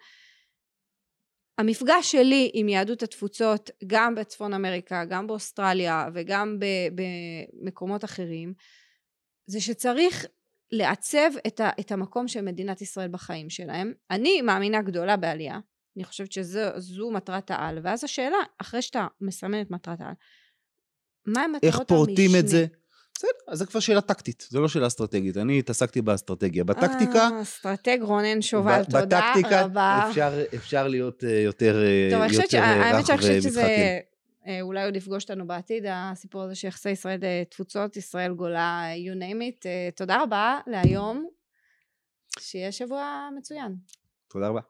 המפגש 1.63 2.13
שלי 2.13 2.51
עם 2.55 2.69
יהדות 2.69 3.03
התפוצות, 3.03 3.71
גם 3.87 4.15
בצפון 4.15 4.55
אמריקה, 4.55 5.05
גם 5.05 5.27
באוסטרליה 5.27 6.09
וגם 6.15 6.59
במקומות 6.95 8.05
אחרים, 8.05 8.55
זה 9.47 9.61
שצריך 9.61 10.27
לעצב 10.73 11.31
את, 11.47 11.61
ה, 11.61 11.71
את 11.81 11.93
המקום 11.93 12.29
של 12.29 12.41
מדינת 12.41 12.83
ישראל 12.83 13.09
בחיים 13.09 13.51
שלהם. 13.51 13.93
אני 14.11 14.43
מאמינה 14.43 14.83
גדולה 14.83 15.17
בעלייה, 15.17 15.59
אני 15.97 16.05
חושבת 16.05 16.33
שזו 16.33 17.11
מטרת 17.11 17.51
העל, 17.51 17.79
ואז 17.83 18.05
השאלה, 18.05 18.39
אחרי 18.59 18.83
שאתה 18.83 19.07
מסמן 19.21 19.61
את 19.61 19.71
מטרת 19.71 20.01
העל, 20.01 20.15
מה 21.27 21.43
המטרות 21.43 21.65
המשנה? 21.65 21.81
איך 21.81 21.89
פורטים 21.89 22.31
את 22.41 22.49
זה? 22.49 22.67
בסדר, 23.23 23.53
אז 23.53 23.59
זו 23.59 23.67
כבר 23.67 23.81
שאלה 23.81 24.01
טקטית, 24.01 24.47
זו 24.51 24.61
לא 24.61 24.69
שאלה 24.69 24.87
אסטרטגית. 24.87 25.37
אני 25.37 25.59
התעסקתי 25.59 26.03
באסטרטגיה. 26.03 26.65
בטקטיקה... 26.65 27.19
אה, 27.19 27.43
אסטרטג 27.43 27.99
רונן 28.01 28.43
שובל, 28.43 28.85
תודה 28.85 29.33
רבה. 29.51 30.07
אפשר, 30.09 30.33
אפשר 30.55 30.89
להיות 30.89 31.23
uh, 31.23 31.27
יותר 31.27 31.77
רך 31.77 32.13
טוב, 32.13 32.23
רך 32.23 32.55
האמת 32.55 33.07
שאני 33.07 33.19
חושבת 33.19 33.43
שזה 33.43 33.99
אולי 34.63 34.85
עוד 34.85 34.97
יפגוש 34.97 35.23
אותנו 35.23 35.47
בעתיד, 35.47 35.85
הסיפור 35.89 36.43
הזה 36.43 36.55
שיחסי 36.55 36.91
ישראל 36.91 37.19
תפוצות, 37.51 37.97
ישראל 37.97 38.35
גולה, 38.35 38.85
you 39.07 39.19
name 39.19 39.41
it. 39.41 39.67
תודה 39.97 40.23
רבה 40.23 40.59
להיום, 40.67 41.29
שיהיה 42.39 42.73
שבוע 42.73 43.29
מצוין. 43.39 43.75
תודה 44.29 44.49
רבה. 44.49 44.61